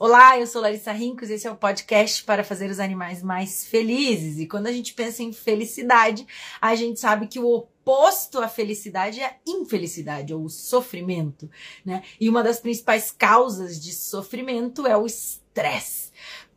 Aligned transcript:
Olá, 0.00 0.38
eu 0.38 0.46
sou 0.46 0.62
Larissa 0.62 0.92
Rincos 0.92 1.28
e 1.28 1.32
esse 1.32 1.48
é 1.48 1.50
o 1.50 1.56
podcast 1.56 2.22
para 2.22 2.44
fazer 2.44 2.70
os 2.70 2.78
animais 2.78 3.20
mais 3.20 3.66
felizes. 3.66 4.38
E 4.38 4.46
quando 4.46 4.68
a 4.68 4.72
gente 4.72 4.94
pensa 4.94 5.24
em 5.24 5.32
felicidade, 5.32 6.24
a 6.60 6.76
gente 6.76 7.00
sabe 7.00 7.26
que 7.26 7.40
o 7.40 7.52
oposto 7.52 8.38
à 8.38 8.46
felicidade 8.46 9.18
é 9.18 9.26
a 9.26 9.34
infelicidade 9.44 10.32
ou 10.32 10.44
o 10.44 10.48
sofrimento, 10.48 11.50
né? 11.84 12.04
E 12.20 12.28
uma 12.28 12.44
das 12.44 12.60
principais 12.60 13.10
causas 13.10 13.80
de 13.80 13.92
sofrimento 13.92 14.86
é 14.86 14.96
o 14.96 15.04
estresse 15.04 15.47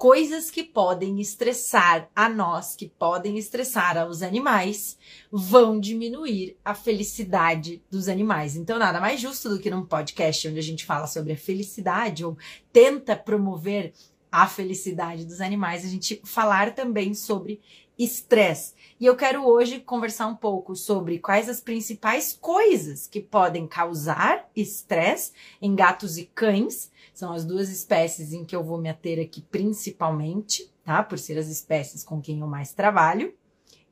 coisas 0.02 0.50
que 0.50 0.64
podem 0.64 1.21
estressar 1.21 2.09
a 2.16 2.28
nós, 2.28 2.76
que 2.76 2.89
podem 2.89 3.38
estressar 3.38 4.00
aos 4.00 4.23
animais, 4.23 4.98
vão 5.32 5.80
diminuir 5.80 6.58
a 6.66 6.73
felicidade 6.73 7.84
dos 7.88 8.08
animais. 8.08 8.55
Então, 8.55 8.80
nada 8.80 9.00
mais 9.00 9.22
justo 9.22 9.48
do 9.48 9.59
que 9.59 9.70
num 9.70 9.86
podcast 9.86 10.48
onde 10.48 10.58
a 10.58 10.64
gente 10.64 10.86
fala 10.86 11.05
sobre 11.05 11.34
a 11.34 11.38
felicidade 11.38 12.26
ou 12.26 12.36
tenta 12.73 13.16
promover 13.16 13.94
a 14.32 14.48
felicidade 14.48 15.23
dos 15.23 15.40
animais, 15.40 15.86
a 15.86 15.88
gente 15.88 16.20
falar 16.23 16.73
também 16.73 17.13
sobre 17.13 17.62
estresse. 18.04 18.73
E 18.99 19.05
eu 19.05 19.16
quero 19.16 19.45
hoje 19.45 19.80
conversar 19.80 20.27
um 20.27 20.36
pouco 20.36 20.76
sobre 20.76 21.20
quais 21.20 21.48
as 21.48 21.62
principais 21.62 22.38
coisas 22.40 23.05
que 23.05 23.20
podem 23.20 23.68
causar 23.68 24.49
estresse 24.55 25.31
em 25.62 25.76
gatos 25.76 26.18
e 26.18 26.26
cães. 26.26 26.91
São 27.14 27.34
as 27.34 27.46
duas 27.46 27.70
espécies 27.70 28.34
em 28.34 28.46
que 28.46 28.56
eu 28.56 28.64
vou 28.64 28.80
me 28.80 28.90
ater 28.90 29.20
aqui 29.20 29.42
principalmente, 29.42 30.72
tá? 30.84 31.04
Por 31.04 31.20
ser 31.20 31.38
as 31.38 31.48
espécies 31.48 32.04
com 32.04 32.22
quem 32.22 32.40
eu 32.40 32.48
mais 32.48 32.74
trabalho. 32.74 33.34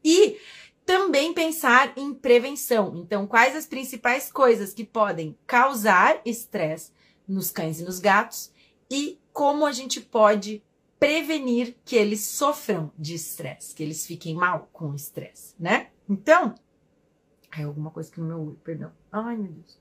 E 0.03 0.37
também 0.85 1.33
pensar 1.33 1.93
em 1.97 2.13
prevenção. 2.13 2.95
Então, 2.95 3.27
quais 3.27 3.55
as 3.55 3.67
principais 3.67 4.31
coisas 4.31 4.73
que 4.73 4.83
podem 4.83 5.37
causar 5.45 6.19
estresse 6.25 6.91
nos 7.27 7.51
cães 7.51 7.79
e 7.79 7.83
nos 7.83 7.99
gatos 7.99 8.51
e 8.89 9.19
como 9.31 9.65
a 9.65 9.71
gente 9.71 10.01
pode 10.01 10.63
prevenir 10.99 11.77
que 11.85 11.95
eles 11.95 12.25
sofram 12.25 12.91
de 12.97 13.13
estresse, 13.13 13.73
que 13.73 13.83
eles 13.83 14.05
fiquem 14.05 14.35
mal 14.35 14.67
com 14.73 14.89
o 14.89 14.95
estresse, 14.95 15.53
né? 15.59 15.91
Então, 16.09 16.55
é 17.57 17.63
alguma 17.63 17.91
coisa 17.91 18.11
que 18.11 18.19
no 18.19 18.27
meu 18.27 18.39
olho, 18.39 18.59
perdão. 18.63 18.91
Ai, 19.11 19.37
meu 19.37 19.51
Deus. 19.51 19.79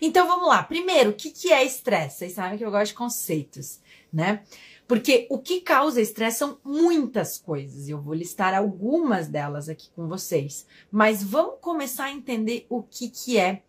Então 0.00 0.26
vamos 0.26 0.48
lá. 0.48 0.62
Primeiro, 0.62 1.10
o 1.10 1.14
que, 1.14 1.30
que 1.30 1.52
é 1.52 1.64
estresse? 1.64 2.18
Vocês 2.18 2.32
sabem 2.32 2.58
que 2.58 2.64
eu 2.64 2.70
gosto 2.70 2.88
de 2.88 2.94
conceitos, 2.94 3.80
né? 4.12 4.42
Porque 4.86 5.26
o 5.30 5.38
que 5.38 5.60
causa 5.60 6.00
estresse 6.00 6.38
são 6.38 6.58
muitas 6.64 7.38
coisas. 7.38 7.88
Eu 7.88 8.00
vou 8.00 8.14
listar 8.14 8.54
algumas 8.54 9.28
delas 9.28 9.68
aqui 9.68 9.88
com 9.94 10.06
vocês. 10.06 10.66
Mas 10.90 11.22
vamos 11.22 11.56
começar 11.60 12.04
a 12.04 12.12
entender 12.12 12.66
o 12.68 12.82
que, 12.82 13.08
que 13.08 13.38
é 13.38 13.62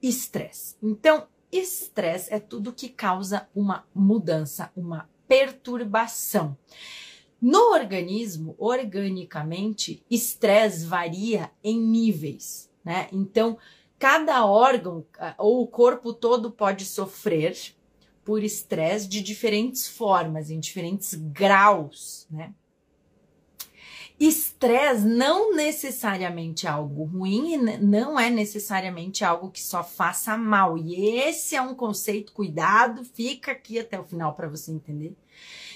estresse. 0.00 0.74
É, 0.74 0.86
então, 0.86 1.26
Estresse 1.50 2.32
é 2.32 2.38
tudo 2.38 2.74
que 2.74 2.90
causa 2.90 3.48
uma 3.54 3.86
mudança, 3.94 4.70
uma 4.76 5.08
perturbação. 5.26 6.56
No 7.40 7.72
organismo, 7.72 8.54
organicamente, 8.58 10.04
estresse 10.10 10.84
varia 10.84 11.50
em 11.64 11.80
níveis, 11.80 12.70
né? 12.84 13.08
Então, 13.12 13.56
cada 13.98 14.46
órgão 14.46 15.04
ou 15.36 15.62
o 15.62 15.66
corpo 15.66 16.12
todo 16.12 16.50
pode 16.50 16.84
sofrer 16.84 17.56
por 18.24 18.44
estresse 18.44 19.08
de 19.08 19.22
diferentes 19.22 19.88
formas, 19.88 20.50
em 20.50 20.60
diferentes 20.60 21.14
graus, 21.14 22.26
né? 22.30 22.52
Estresse 24.20 25.06
não 25.06 25.54
necessariamente 25.54 26.66
é 26.66 26.70
algo 26.70 27.04
ruim 27.04 27.56
não 27.80 28.18
é 28.18 28.28
necessariamente 28.28 29.24
algo 29.24 29.48
que 29.48 29.62
só 29.62 29.84
faça 29.84 30.36
mal. 30.36 30.76
E 30.76 31.20
esse 31.20 31.54
é 31.54 31.62
um 31.62 31.74
conceito, 31.74 32.32
cuidado, 32.32 33.04
fica 33.04 33.52
aqui 33.52 33.78
até 33.78 33.98
o 33.98 34.04
final 34.04 34.34
para 34.34 34.48
você 34.48 34.72
entender, 34.72 35.16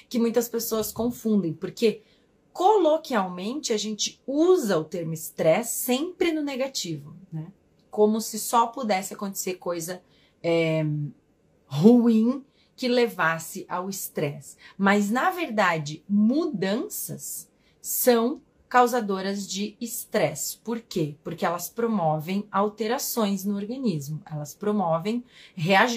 que 0.08 0.18
muitas 0.18 0.48
pessoas 0.48 0.90
confundem, 0.90 1.52
porque 1.52 2.02
coloquialmente 2.52 3.72
a 3.72 3.76
gente 3.76 4.20
usa 4.26 4.76
o 4.76 4.84
termo 4.84 5.14
estresse 5.14 5.84
sempre 5.84 6.32
no 6.32 6.42
negativo, 6.42 7.14
né? 7.32 7.46
Como 7.92 8.20
se 8.22 8.38
só 8.38 8.66
pudesse 8.66 9.12
acontecer 9.12 9.54
coisa 9.54 10.02
é, 10.42 10.82
ruim 11.66 12.44
que 12.74 12.88
levasse 12.88 13.66
ao 13.68 13.88
estresse. 13.88 14.56
Mas 14.76 15.10
na 15.10 15.30
verdade, 15.30 16.02
mudanças 16.08 17.48
são 17.82 18.40
causadoras 18.72 19.46
de 19.46 19.76
estresse. 19.78 20.56
Por 20.56 20.80
quê? 20.80 21.14
Porque 21.22 21.44
elas 21.44 21.68
promovem 21.68 22.48
alterações 22.50 23.44
no 23.44 23.54
organismo, 23.54 24.22
elas 24.24 24.54
promovem 24.54 25.22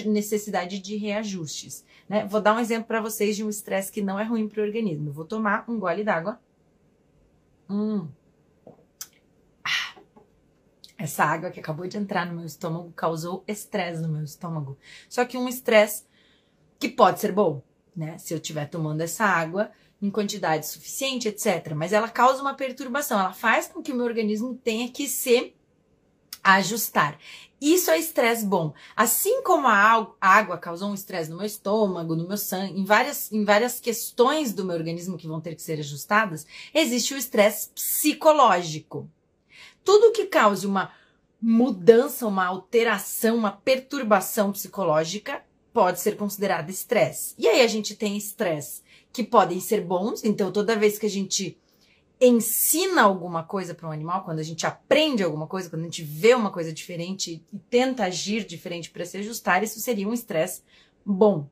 necessidade 0.04 0.78
de 0.78 0.96
reajustes. 0.96 1.82
Né? 2.06 2.26
Vou 2.26 2.38
dar 2.38 2.54
um 2.54 2.60
exemplo 2.60 2.86
para 2.86 3.00
vocês 3.00 3.34
de 3.34 3.42
um 3.42 3.48
estresse 3.48 3.90
que 3.90 4.02
não 4.02 4.20
é 4.20 4.24
ruim 4.24 4.46
para 4.46 4.60
o 4.60 4.66
organismo. 4.66 5.10
vou 5.10 5.24
tomar 5.24 5.64
um 5.66 5.78
gole 5.78 6.04
d'água. 6.04 6.38
Hum. 7.70 8.06
Essa 10.98 11.24
água 11.24 11.50
que 11.50 11.60
acabou 11.60 11.86
de 11.86 11.98
entrar 11.98 12.26
no 12.26 12.34
meu 12.34 12.46
estômago 12.46 12.90
causou 12.92 13.44
estresse 13.46 14.00
no 14.00 14.08
meu 14.08 14.24
estômago. 14.24 14.78
Só 15.08 15.24
que 15.24 15.36
um 15.36 15.48
estresse 15.48 16.04
que 16.78 16.88
pode 16.88 17.20
ser 17.20 17.32
bom, 17.32 17.62
né? 17.94 18.16
Se 18.18 18.32
eu 18.32 18.38
estiver 18.38 18.66
tomando 18.66 19.02
essa 19.02 19.24
água, 19.24 19.70
em 20.00 20.10
quantidade 20.10 20.66
suficiente, 20.66 21.28
etc. 21.28 21.72
Mas 21.74 21.92
ela 21.92 22.08
causa 22.08 22.40
uma 22.40 22.54
perturbação, 22.54 23.18
ela 23.18 23.32
faz 23.32 23.68
com 23.68 23.82
que 23.82 23.92
o 23.92 23.94
meu 23.94 24.04
organismo 24.04 24.54
tenha 24.54 24.90
que 24.90 25.06
se 25.06 25.54
ajustar. 26.42 27.18
Isso 27.60 27.90
é 27.90 27.98
estresse 27.98 28.44
bom. 28.44 28.74
Assim 28.94 29.42
como 29.42 29.66
a 29.66 30.08
água 30.20 30.58
causou 30.58 30.90
um 30.90 30.94
estresse 30.94 31.30
no 31.30 31.38
meu 31.38 31.46
estômago, 31.46 32.14
no 32.14 32.28
meu 32.28 32.36
sangue, 32.36 32.78
em 32.78 32.84
várias, 32.84 33.32
em 33.32 33.44
várias 33.44 33.80
questões 33.80 34.52
do 34.52 34.64
meu 34.64 34.76
organismo 34.76 35.16
que 35.16 35.26
vão 35.26 35.40
ter 35.40 35.54
que 35.54 35.62
ser 35.62 35.80
ajustadas, 35.80 36.46
existe 36.74 37.14
o 37.14 37.16
estresse 37.16 37.70
psicológico. 37.70 39.10
Tudo 39.86 40.10
que 40.12 40.26
cause 40.26 40.66
uma 40.66 40.90
mudança, 41.40 42.26
uma 42.26 42.44
alteração, 42.44 43.36
uma 43.36 43.52
perturbação 43.52 44.50
psicológica 44.50 45.44
pode 45.72 46.00
ser 46.00 46.16
considerado 46.16 46.70
estresse. 46.70 47.36
E 47.38 47.46
aí 47.46 47.62
a 47.62 47.68
gente 47.68 47.94
tem 47.94 48.16
estresse 48.16 48.82
que 49.12 49.22
podem 49.22 49.60
ser 49.60 49.80
bons. 49.82 50.24
Então, 50.24 50.50
toda 50.50 50.74
vez 50.74 50.98
que 50.98 51.06
a 51.06 51.10
gente 51.10 51.56
ensina 52.20 53.02
alguma 53.02 53.44
coisa 53.44 53.74
para 53.74 53.88
um 53.88 53.92
animal, 53.92 54.24
quando 54.24 54.40
a 54.40 54.42
gente 54.42 54.66
aprende 54.66 55.22
alguma 55.22 55.46
coisa, 55.46 55.70
quando 55.70 55.82
a 55.82 55.84
gente 55.84 56.02
vê 56.02 56.34
uma 56.34 56.50
coisa 56.50 56.72
diferente 56.72 57.44
e 57.52 57.58
tenta 57.70 58.06
agir 58.06 58.44
diferente 58.44 58.90
para 58.90 59.04
se 59.04 59.18
ajustar, 59.18 59.62
isso 59.62 59.78
seria 59.78 60.08
um 60.08 60.12
estresse 60.12 60.62
bom, 61.04 61.48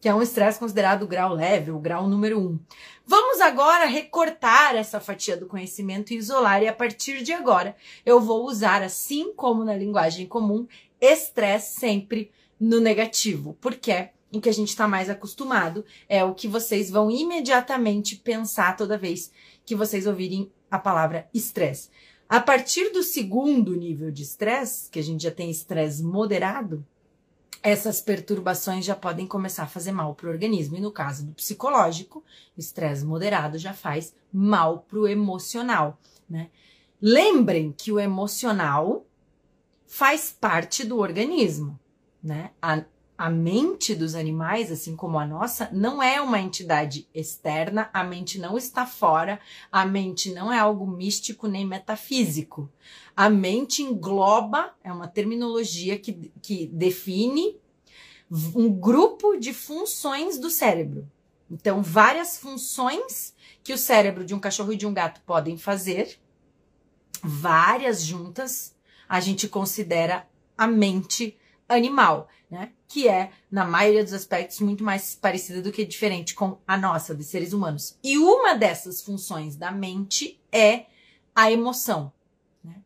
que 0.00 0.08
é 0.08 0.14
um 0.14 0.22
estresse 0.22 0.58
considerado 0.58 1.06
grau 1.06 1.34
leve, 1.34 1.70
o 1.70 1.78
grau 1.78 2.08
número 2.08 2.38
um. 2.38 2.58
Vamos 3.06 3.40
agora 3.40 3.86
recortar 3.86 4.76
essa 4.76 5.00
fatia 5.00 5.36
do 5.36 5.46
conhecimento 5.46 6.12
e 6.12 6.16
isolar, 6.16 6.62
e 6.62 6.68
a 6.68 6.72
partir 6.72 7.22
de 7.22 7.32
agora 7.32 7.76
eu 8.04 8.20
vou 8.20 8.46
usar, 8.46 8.82
assim 8.82 9.32
como 9.34 9.64
na 9.64 9.74
linguagem 9.74 10.26
comum, 10.26 10.66
estresse 11.00 11.78
sempre 11.80 12.30
no 12.60 12.80
negativo, 12.80 13.56
porque 13.60 14.10
o 14.32 14.40
que 14.40 14.48
a 14.48 14.52
gente 14.52 14.68
está 14.68 14.86
mais 14.86 15.08
acostumado, 15.08 15.84
é 16.08 16.22
o 16.22 16.34
que 16.34 16.46
vocês 16.46 16.90
vão 16.90 17.10
imediatamente 17.10 18.16
pensar 18.16 18.76
toda 18.76 18.98
vez 18.98 19.32
que 19.64 19.74
vocês 19.74 20.06
ouvirem 20.06 20.50
a 20.70 20.78
palavra 20.78 21.28
estresse. 21.32 21.88
A 22.28 22.40
partir 22.40 22.92
do 22.92 23.02
segundo 23.02 23.74
nível 23.74 24.10
de 24.10 24.22
estresse, 24.22 24.90
que 24.90 24.98
a 24.98 25.02
gente 25.02 25.22
já 25.22 25.30
tem 25.30 25.50
estresse 25.50 26.02
moderado, 26.02 26.84
essas 27.62 28.00
perturbações 28.00 28.84
já 28.84 28.94
podem 28.94 29.26
começar 29.26 29.64
a 29.64 29.68
fazer 29.68 29.92
mal 29.92 30.14
para 30.14 30.28
o 30.28 30.30
organismo. 30.30 30.76
E 30.76 30.80
no 30.80 30.92
caso 30.92 31.26
do 31.26 31.32
psicológico, 31.32 32.24
estresse 32.56 33.04
moderado 33.04 33.58
já 33.58 33.72
faz 33.72 34.14
mal 34.32 34.80
para 34.80 34.98
o 34.98 35.08
emocional. 35.08 35.98
Né? 36.28 36.50
Lembrem 37.00 37.72
que 37.76 37.92
o 37.92 37.98
emocional 37.98 39.06
faz 39.86 40.30
parte 40.30 40.84
do 40.84 40.98
organismo. 40.98 41.78
Né? 42.22 42.50
A, 42.60 42.84
a 43.18 43.28
mente 43.28 43.96
dos 43.96 44.14
animais, 44.14 44.70
assim 44.70 44.94
como 44.94 45.18
a 45.18 45.26
nossa, 45.26 45.68
não 45.72 46.00
é 46.00 46.20
uma 46.20 46.40
entidade 46.40 47.08
externa, 47.12 47.90
a 47.92 48.04
mente 48.04 48.38
não 48.38 48.56
está 48.56 48.86
fora, 48.86 49.40
a 49.72 49.84
mente 49.84 50.32
não 50.32 50.52
é 50.52 50.58
algo 50.60 50.86
místico 50.86 51.48
nem 51.48 51.66
metafísico. 51.66 52.70
A 53.16 53.28
mente 53.28 53.82
engloba, 53.82 54.72
é 54.84 54.92
uma 54.92 55.08
terminologia 55.08 55.98
que, 55.98 56.30
que 56.40 56.68
define 56.68 57.56
um 58.54 58.70
grupo 58.70 59.36
de 59.36 59.52
funções 59.52 60.38
do 60.38 60.48
cérebro. 60.48 61.10
Então, 61.50 61.82
várias 61.82 62.38
funções 62.38 63.34
que 63.64 63.72
o 63.72 63.78
cérebro 63.78 64.24
de 64.24 64.32
um 64.32 64.38
cachorro 64.38 64.72
e 64.72 64.76
de 64.76 64.86
um 64.86 64.94
gato 64.94 65.20
podem 65.22 65.58
fazer, 65.58 66.20
várias 67.20 68.04
juntas, 68.04 68.76
a 69.08 69.18
gente 69.18 69.48
considera 69.48 70.28
a 70.56 70.68
mente 70.68 71.36
animal, 71.68 72.28
né? 72.50 72.72
Que 72.88 73.08
é, 73.08 73.30
na 73.50 73.64
maioria 73.64 74.02
dos 74.02 74.12
aspectos, 74.12 74.60
muito 74.60 74.82
mais 74.82 75.14
parecida 75.14 75.60
do 75.60 75.70
que 75.70 75.84
diferente 75.84 76.34
com 76.34 76.58
a 76.66 76.76
nossa, 76.76 77.14
de 77.14 77.22
seres 77.22 77.52
humanos. 77.52 77.98
E 78.02 78.16
uma 78.16 78.54
dessas 78.54 79.02
funções 79.02 79.56
da 79.56 79.70
mente 79.70 80.40
é 80.50 80.86
a 81.34 81.52
emoção. 81.52 82.12
Né? 82.64 82.76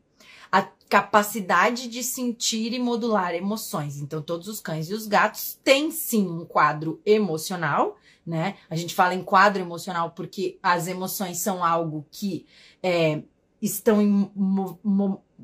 a 0.52 0.69
capacidade 0.87 1.88
de 1.88 2.05
sentir 2.05 2.75
e 2.75 2.79
modular 2.79 3.34
emoções. 3.34 3.96
Então, 3.96 4.20
todos 4.20 4.46
os 4.46 4.61
cães 4.61 4.90
e 4.90 4.94
os 4.94 5.06
gatos 5.06 5.58
têm 5.64 5.90
sim 5.90 6.29
um 6.29 6.44
quadro 6.44 7.00
emocional, 7.06 7.96
né? 8.26 8.56
A 8.69 8.76
gente 8.76 8.94
fala 8.94 9.14
em 9.14 9.25
quadro 9.25 9.62
emocional 9.62 10.11
porque 10.11 10.58
as 10.62 10.87
emoções 10.87 11.38
são 11.38 11.64
algo 11.64 12.06
que 12.11 12.44
é, 12.82 13.23
estão 13.62 14.02
em 14.02 14.31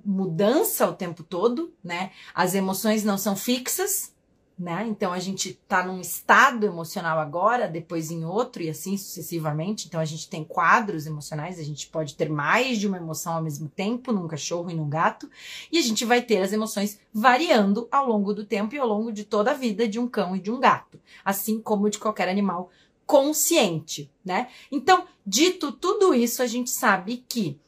mudança 0.05 0.89
o 0.89 0.95
tempo 0.95 1.23
todo, 1.23 1.73
né? 1.83 2.11
As 2.35 2.55
emoções 2.55 3.05
não 3.05 3.19
são 3.19 3.35
fixas, 3.37 4.13
né? 4.59 4.85
Então 4.89 5.13
a 5.13 5.21
gente 5.21 5.55
tá 5.69 5.87
num 5.87 6.01
estado 6.01 6.67
emocional 6.67 7.19
agora, 7.21 7.69
depois 7.69 8.11
em 8.11 8.25
outro 8.25 8.61
e 8.63 8.69
assim 8.69 8.97
sucessivamente. 8.97 9.87
Então 9.87 10.01
a 10.01 10.05
gente 10.05 10.29
tem 10.29 10.43
quadros 10.43 11.07
emocionais, 11.07 11.61
a 11.61 11.63
gente 11.63 11.87
pode 11.87 12.17
ter 12.17 12.29
mais 12.29 12.79
de 12.79 12.89
uma 12.89 12.97
emoção 12.97 13.35
ao 13.35 13.43
mesmo 13.43 13.69
tempo 13.69 14.13
num 14.13 14.27
cachorro 14.27 14.69
e 14.71 14.75
num 14.75 14.89
gato, 14.89 15.31
e 15.71 15.79
a 15.79 15.83
gente 15.83 16.05
vai 16.05 16.21
ter 16.21 16.43
as 16.43 16.53
emoções 16.53 16.99
variando 17.13 17.87
ao 17.91 18.09
longo 18.09 18.35
do 18.35 18.45
tempo 18.45 18.75
e 18.75 18.79
ao 18.79 18.89
longo 18.89 19.13
de 19.13 19.25
toda 19.25 19.53
a 19.53 19.55
vida 19.55 19.87
de 19.87 20.01
um 20.01 20.09
cão 20.09 20.35
e 20.35 20.41
de 20.41 20.51
um 20.51 20.59
gato, 20.59 20.99
assim 21.25 21.61
como 21.61 21.89
de 21.89 21.99
qualquer 21.99 22.29
animal 22.29 22.71
consciente, 23.07 24.11
né? 24.25 24.49
Então, 24.71 25.07
dito 25.25 25.73
tudo 25.73 26.13
isso, 26.13 26.43
a 26.43 26.47
gente 26.47 26.69
sabe 26.69 27.25
que 27.29 27.59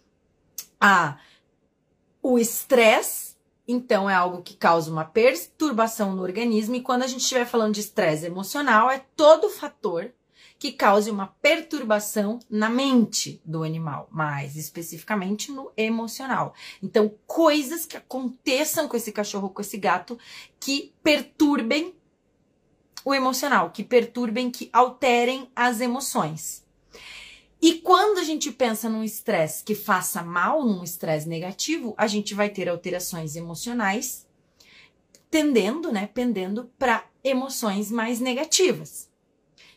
a 0.78 1.18
o 2.22 2.38
estresse 2.38 3.30
então, 3.72 4.10
é 4.10 4.14
algo 4.14 4.42
que 4.42 4.54
causa 4.54 4.90
uma 4.90 5.04
perturbação 5.04 6.12
no 6.12 6.22
organismo, 6.22 6.74
e 6.74 6.82
quando 6.82 7.04
a 7.04 7.06
gente 7.06 7.20
estiver 7.20 7.46
falando 7.46 7.74
de 7.74 7.80
estresse 7.80 8.26
emocional, 8.26 8.90
é 8.90 9.04
todo 9.14 9.48
fator 9.48 10.12
que 10.58 10.72
cause 10.72 11.08
uma 11.08 11.28
perturbação 11.40 12.40
na 12.50 12.68
mente 12.68 13.40
do 13.44 13.62
animal, 13.62 14.08
mais 14.10 14.56
especificamente 14.56 15.52
no 15.52 15.70
emocional. 15.76 16.52
Então, 16.82 17.14
coisas 17.28 17.86
que 17.86 17.96
aconteçam 17.96 18.88
com 18.88 18.96
esse 18.96 19.12
cachorro, 19.12 19.50
com 19.50 19.60
esse 19.62 19.78
gato, 19.78 20.18
que 20.58 20.92
perturbem 21.02 21.94
o 23.04 23.14
emocional, 23.14 23.70
que 23.70 23.84
perturbem, 23.84 24.50
que 24.50 24.68
alterem 24.72 25.48
as 25.54 25.80
emoções. 25.80 26.62
E 27.60 27.74
quando 27.74 28.18
a 28.18 28.24
gente 28.24 28.50
pensa 28.50 28.88
num 28.88 29.04
estresse 29.04 29.62
que 29.62 29.74
faça 29.74 30.22
mal, 30.22 30.64
num 30.64 30.82
estresse 30.82 31.28
negativo, 31.28 31.94
a 31.96 32.06
gente 32.06 32.34
vai 32.34 32.48
ter 32.48 32.68
alterações 32.68 33.36
emocionais 33.36 34.26
tendendo, 35.30 35.92
né, 35.92 36.08
pendendo 36.12 36.70
para 36.78 37.04
emoções 37.22 37.90
mais 37.90 38.18
negativas. 38.18 39.08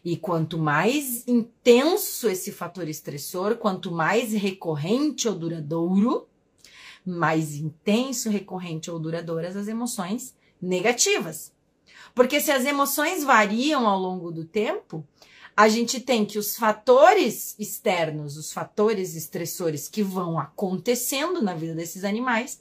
E 0.03 0.17
quanto 0.17 0.57
mais 0.57 1.27
intenso 1.27 2.27
esse 2.27 2.51
fator 2.51 2.87
estressor, 2.89 3.57
quanto 3.57 3.91
mais 3.91 4.33
recorrente 4.33 5.27
ou 5.27 5.35
duradouro, 5.35 6.27
mais 7.05 7.55
intenso, 7.55 8.29
recorrente 8.29 8.89
ou 8.89 8.99
duradouras 8.99 9.55
as 9.55 9.67
emoções 9.67 10.35
negativas. 10.61 11.53
Porque 12.15 12.39
se 12.39 12.51
as 12.51 12.65
emoções 12.65 13.23
variam 13.23 13.87
ao 13.87 13.99
longo 13.99 14.31
do 14.31 14.45
tempo, 14.45 15.05
a 15.55 15.69
gente 15.69 15.99
tem 15.99 16.25
que 16.25 16.39
os 16.39 16.55
fatores 16.55 17.55
externos, 17.59 18.37
os 18.37 18.51
fatores 18.51 19.15
estressores 19.15 19.87
que 19.87 20.01
vão 20.01 20.39
acontecendo 20.39 21.41
na 21.41 21.53
vida 21.53 21.75
desses 21.75 22.03
animais, 22.03 22.59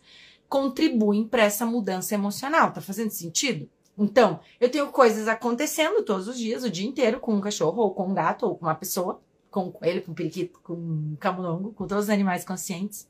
contribuem 0.48 1.26
para 1.26 1.44
essa 1.44 1.64
mudança 1.64 2.14
emocional. 2.14 2.72
Tá 2.72 2.80
fazendo 2.82 3.10
sentido? 3.10 3.68
Então, 3.96 4.40
eu 4.60 4.70
tenho 4.70 4.88
coisas 4.88 5.26
acontecendo 5.26 6.02
todos 6.02 6.28
os 6.28 6.38
dias, 6.38 6.64
o 6.64 6.70
dia 6.70 6.86
inteiro, 6.86 7.18
com 7.18 7.34
um 7.34 7.40
cachorro, 7.40 7.82
ou 7.82 7.94
com 7.94 8.08
um 8.08 8.14
gato, 8.14 8.46
ou 8.46 8.56
com 8.56 8.66
uma 8.66 8.74
pessoa, 8.74 9.20
com 9.50 9.66
um 9.66 9.72
coelho, 9.72 10.02
com 10.02 10.12
um 10.12 10.14
periquito, 10.14 10.60
com 10.62 10.74
um 10.74 11.16
camundongo, 11.18 11.72
com 11.72 11.86
todos 11.86 12.04
os 12.04 12.10
animais 12.10 12.44
conscientes. 12.44 13.08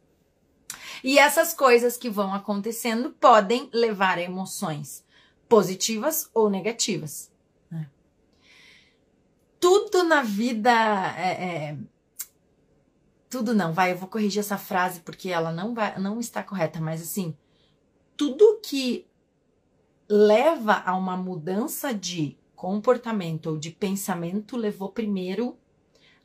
E 1.03 1.19
essas 1.19 1.53
coisas 1.53 1.97
que 1.97 2.09
vão 2.09 2.33
acontecendo 2.33 3.11
podem 3.11 3.69
levar 3.73 4.19
a 4.19 4.23
emoções 4.23 5.05
positivas 5.49 6.31
ou 6.33 6.49
negativas 6.49 7.32
tudo 9.63 10.03
na 10.03 10.23
vida 10.25 10.73
é, 11.17 11.45
é, 11.45 11.77
tudo 13.31 13.55
não, 13.55 13.73
vai, 13.73 13.93
eu 13.93 13.97
vou 13.97 14.09
corrigir 14.09 14.41
essa 14.41 14.59
frase 14.59 14.99
porque 15.01 15.29
ela 15.29 15.53
não 15.53 15.73
vai, 15.73 15.97
não 16.01 16.19
está 16.19 16.43
correta, 16.43 16.81
mas 16.81 17.01
assim, 17.01 17.37
tudo 18.17 18.59
que 18.61 19.07
leva 20.09 20.83
a 20.85 20.97
uma 20.97 21.17
mudança 21.17 21.95
de 21.95 22.37
comportamento 22.57 23.47
ou 23.47 23.57
de 23.57 23.71
pensamento 23.71 24.57
levou 24.57 24.89
primeiro 24.89 25.57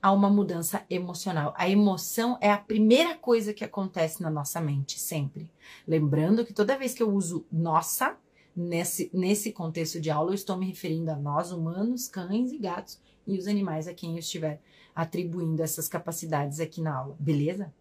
a 0.01 0.11
uma 0.11 0.31
mudança 0.31 0.83
emocional. 0.89 1.53
A 1.55 1.69
emoção 1.69 2.39
é 2.41 2.51
a 2.51 2.57
primeira 2.57 3.15
coisa 3.15 3.53
que 3.53 3.63
acontece 3.63 4.21
na 4.21 4.31
nossa 4.31 4.59
mente, 4.59 4.99
sempre. 4.99 5.47
Lembrando 5.87 6.43
que 6.43 6.53
toda 6.53 6.77
vez 6.77 6.95
que 6.95 7.03
eu 7.03 7.13
uso 7.13 7.45
nossa, 7.51 8.17
nesse, 8.57 9.11
nesse 9.13 9.51
contexto 9.51 10.01
de 10.01 10.09
aula, 10.09 10.31
eu 10.31 10.35
estou 10.35 10.57
me 10.57 10.65
referindo 10.65 11.11
a 11.11 11.15
nós, 11.15 11.51
humanos, 11.51 12.07
cães 12.07 12.51
e 12.51 12.57
gatos, 12.57 12.99
e 13.27 13.37
os 13.37 13.47
animais 13.47 13.87
a 13.87 13.93
quem 13.93 14.13
eu 14.13 14.19
estiver 14.19 14.59
atribuindo 14.95 15.61
essas 15.61 15.87
capacidades 15.87 16.59
aqui 16.59 16.81
na 16.81 16.95
aula, 16.95 17.15
beleza? 17.19 17.71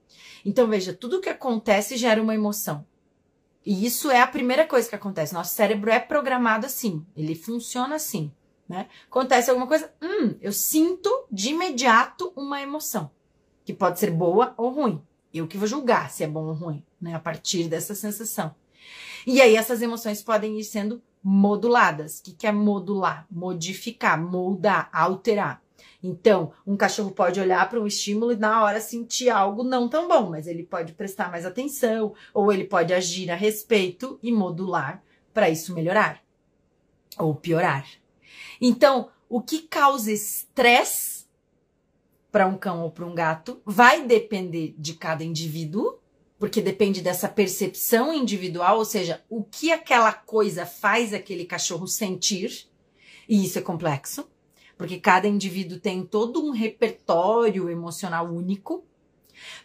Então 0.45 0.69
veja, 0.69 0.93
tudo 0.93 1.21
que 1.21 1.31
acontece 1.31 1.97
gera 1.97 2.23
uma 2.23 2.35
emoção. 2.35 2.85
E 3.65 3.87
isso 3.87 4.11
é 4.11 4.21
a 4.21 4.27
primeira 4.27 4.67
coisa 4.67 4.89
que 4.89 4.95
acontece. 4.95 5.33
Nosso 5.33 5.55
cérebro 5.55 5.91
é 5.91 5.99
programado 5.99 6.67
assim, 6.67 7.05
ele 7.17 7.35
funciona 7.35 7.95
assim, 7.95 8.31
né? 8.69 8.87
Acontece 9.09 9.49
alguma 9.49 9.67
coisa, 9.67 9.91
hum, 10.03 10.35
eu 10.43 10.53
sinto 10.53 11.27
de 11.33 11.51
imediato 11.51 12.33
uma 12.37 12.61
emoção, 12.61 13.11
que 13.65 13.73
pode 13.73 13.99
ser 13.99 14.11
boa 14.11 14.53
ou 14.59 14.71
ruim. 14.71 15.03
Eu 15.33 15.47
que 15.47 15.57
vou 15.57 15.67
julgar 15.67 16.11
se 16.11 16.23
é 16.23 16.29
bom 16.29 16.45
ou 16.45 16.55
ruim, 16.55 16.85
né? 17.01 17.15
A 17.15 17.19
partir 17.19 17.67
dessa 17.67 17.95
sensação. 17.95 18.55
E 19.27 19.43
aí 19.43 19.57
essas 19.57 19.83
emoções 19.83 20.23
podem 20.23 20.59
ir 20.59 20.65
sendo 20.65 21.03
moduladas. 21.23 22.21
O 22.21 22.23
que, 22.23 22.33
que 22.33 22.47
é 22.47 22.53
modular? 22.53 23.27
Modificar, 23.29 24.17
moldar, 24.23 24.89
alterar. 24.93 25.61
Então, 26.01 26.53
um 26.65 26.77
cachorro 26.77 27.11
pode 27.11 27.41
olhar 27.41 27.69
para 27.69 27.81
um 27.81 27.87
estímulo 27.87 28.31
e 28.31 28.37
na 28.37 28.63
hora 28.63 28.81
sentir 28.81 29.29
algo 29.29 29.65
não 29.65 29.89
tão 29.89 30.07
bom, 30.07 30.31
mas 30.31 30.47
ele 30.47 30.63
pode 30.63 30.93
prestar 30.93 31.31
mais 31.31 31.45
atenção 31.45 32.15
ou 32.33 32.53
ele 32.53 32.65
pode 32.65 32.95
agir 32.95 33.29
a 33.31 33.35
respeito 33.35 34.19
e 34.23 34.31
modular 34.31 35.03
para 35.35 35.51
isso 35.51 35.75
melhorar 35.75 36.23
ou 37.19 37.35
piorar. 37.35 37.87
Então, 38.61 39.11
o 39.29 39.41
que 39.41 39.63
causa 39.63 40.13
estresse 40.13 41.27
para 42.31 42.47
um 42.47 42.57
cão 42.57 42.83
ou 42.83 42.91
para 42.91 43.07
um 43.07 43.15
gato 43.15 43.61
vai 43.65 44.07
depender 44.07 44.75
de 44.79 44.95
cada 44.95 45.25
indivíduo 45.25 45.99
porque 46.39 46.61
depende 46.61 47.01
dessa 47.01 47.29
percepção 47.29 48.13
individual, 48.13 48.79
ou 48.79 48.85
seja, 48.85 49.25
o 49.29 49.43
que 49.43 49.73
aquela 49.73 50.13
coisa 50.13 50.67
faz 50.67 51.15
aquele 51.15 51.45
cachorro 51.45 51.87
sentir, 51.87 52.69
e 53.29 53.45
isso 53.45 53.59
é 53.59 53.63
complexo, 53.63 54.29
porque 54.77 54.99
cada 54.99 55.27
indivíduo 55.27 55.81
tem 55.81 56.05
todo 56.05 56.45
um 56.45 56.51
repertório 56.51 57.71
emocional 57.71 58.27
único, 58.27 58.85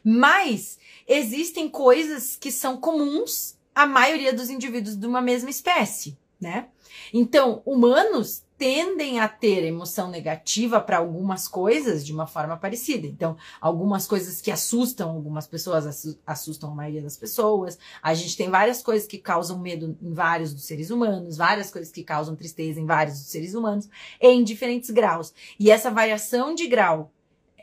mas 0.04 0.80
existem 1.08 1.68
coisas 1.70 2.36
que 2.36 2.52
são 2.52 2.78
comuns 2.78 3.58
à 3.76 3.86
maioria 3.86 4.34
dos 4.34 4.50
indivíduos 4.50 4.96
de 4.96 5.06
uma 5.06 5.22
mesma 5.22 5.50
espécie, 5.50 6.18
né? 6.40 6.70
Então, 7.14 7.62
humanos 7.66 8.44
tendem 8.62 9.20
a 9.20 9.28
ter 9.28 9.64
emoção 9.64 10.12
negativa 10.12 10.80
para 10.80 11.00
algumas 11.00 11.48
coisas 11.48 12.06
de 12.06 12.14
uma 12.14 12.28
forma 12.28 12.56
parecida. 12.56 13.08
Então, 13.08 13.36
algumas 13.60 14.06
coisas 14.06 14.40
que 14.40 14.52
assustam 14.52 15.10
algumas 15.10 15.48
pessoas 15.48 16.16
assustam 16.28 16.72
a 16.72 16.76
maioria 16.76 17.02
das 17.02 17.18
pessoas. 17.18 17.80
A 18.04 18.14
gente 18.14 18.38
tem 18.38 18.52
várias 18.52 18.84
coisas 18.84 19.08
que 19.08 19.18
causam 19.18 19.58
medo 19.58 19.98
em 20.00 20.14
vários 20.14 20.54
dos 20.54 20.64
seres 20.66 20.92
humanos, 20.92 21.38
várias 21.38 21.72
coisas 21.72 21.92
que 21.92 22.04
causam 22.04 22.36
tristeza 22.36 22.80
em 22.80 22.86
vários 22.86 23.18
dos 23.18 23.30
seres 23.30 23.56
humanos, 23.56 23.90
em 24.22 24.44
diferentes 24.44 24.92
graus. 24.92 25.34
E 25.60 25.72
essa 25.72 25.90
variação 25.90 26.54
de 26.54 26.68
grau 26.68 27.12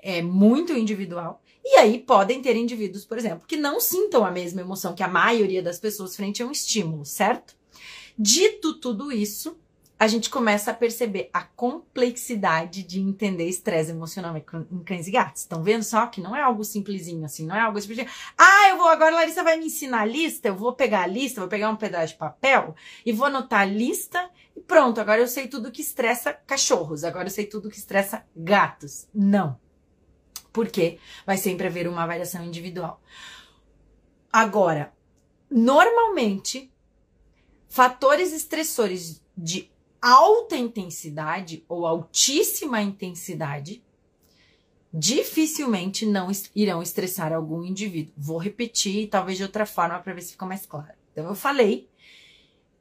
é 0.03 0.21
muito 0.21 0.73
individual. 0.73 1.41
E 1.65 1.77
aí 1.77 2.01
podem 2.01 2.43
ter 2.43 2.57
indivíduos, 2.57 3.05
por 3.05 3.17
exemplo, 3.19 3.47
que 3.47 3.57
não 3.57 3.79
sintam 3.79 4.25
a 4.25 4.33
mesma 4.33 4.63
emoção 4.63 4.97
que 4.97 5.05
a 5.05 5.09
maioria 5.09 5.63
das 5.63 5.79
pessoas 5.79 6.17
frente 6.17 6.43
a 6.43 6.47
um 6.47 6.51
estímulo, 6.51 7.05
certo? 7.05 7.57
Dito 8.19 8.81
tudo 8.81 9.13
isso, 9.13 9.57
a 9.99 10.07
gente 10.07 10.31
começa 10.31 10.71
a 10.71 10.75
perceber 10.75 11.29
a 11.33 11.43
complexidade 11.43 12.85
de 12.85 13.01
entender 13.01 13.49
estresse 13.49 13.91
emocional 13.91 14.37
em 14.37 14.85
cães 14.85 15.09
e 15.09 15.11
gatos. 15.11 15.43
Estão 15.43 15.63
vendo 15.63 15.83
só 15.83 16.07
que 16.07 16.21
não 16.21 16.37
é 16.37 16.41
algo 16.41 16.65
simplesinho 16.65 17.25
assim, 17.25 17.45
não 17.45 17.57
é 17.57 17.61
algo 17.61 17.81
simplesinho. 17.81 18.09
Ah, 18.37 18.69
eu 18.71 18.79
vou 18.79 18.89
agora, 18.89 19.13
a 19.13 19.17
Larissa 19.17 19.43
vai 19.43 19.57
me 19.57 19.67
ensinar 19.67 20.03
a 20.03 20.05
lista, 20.05 20.47
eu 20.47 20.55
vou 20.55 20.73
pegar 20.73 21.03
a 21.03 21.07
lista, 21.07 21.41
vou 21.41 21.49
pegar 21.49 21.69
um 21.69 21.77
pedaço 21.77 22.13
de 22.13 22.19
papel 22.19 22.77
e 23.05 23.11
vou 23.11 23.27
anotar 23.27 23.63
a 23.63 23.65
lista 23.65 24.31
e 24.55 24.61
pronto, 24.61 25.01
agora 25.01 25.21
eu 25.21 25.27
sei 25.27 25.49
tudo 25.49 25.73
que 25.73 25.83
estressa 25.83 26.33
cachorros, 26.33 27.03
agora 27.03 27.27
eu 27.27 27.33
sei 27.33 27.47
tudo 27.47 27.71
que 27.71 27.79
estressa 27.79 28.25
gatos. 28.37 29.09
Não. 29.13 29.59
Porque 30.53 30.99
vai 31.27 31.37
sempre 31.37 31.67
haver 31.67 31.89
uma 31.89 32.07
variação 32.07 32.45
individual. 32.45 33.01
Agora, 34.33 34.93
normalmente, 35.51 36.73
fatores 37.69 38.33
estressores 38.33 39.23
de 39.37 39.71
alta 40.01 40.57
intensidade 40.57 41.65
ou 41.69 41.87
altíssima 41.87 42.81
intensidade 42.81 43.83
dificilmente 44.93 46.07
não 46.07 46.31
irão 46.55 46.83
estressar 46.83 47.33
algum 47.33 47.63
indivíduo. 47.63 48.13
Vou 48.17 48.39
repetir, 48.39 49.09
talvez 49.09 49.37
de 49.37 49.45
outra 49.45 49.67
forma, 49.67 49.99
para 49.99 50.15
ver 50.15 50.23
se 50.23 50.33
fica 50.33 50.47
mais 50.47 50.65
claro. 50.65 50.95
Então, 51.13 51.27
eu 51.27 51.35
falei 51.35 51.89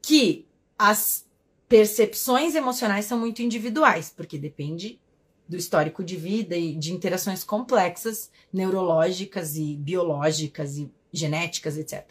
que 0.01 0.45
as 0.77 1.25
percepções 1.67 2.55
emocionais 2.55 3.05
são 3.05 3.19
muito 3.19 3.41
individuais, 3.41 4.13
porque 4.15 4.37
depende 4.37 4.99
do 5.47 5.57
histórico 5.57 6.03
de 6.03 6.15
vida 6.15 6.55
e 6.55 6.75
de 6.75 6.93
interações 6.93 7.43
complexas, 7.43 8.31
neurológicas 8.51 9.55
e 9.55 9.75
biológicas 9.75 10.77
e 10.77 10.91
genéticas, 11.11 11.77
etc. 11.77 12.05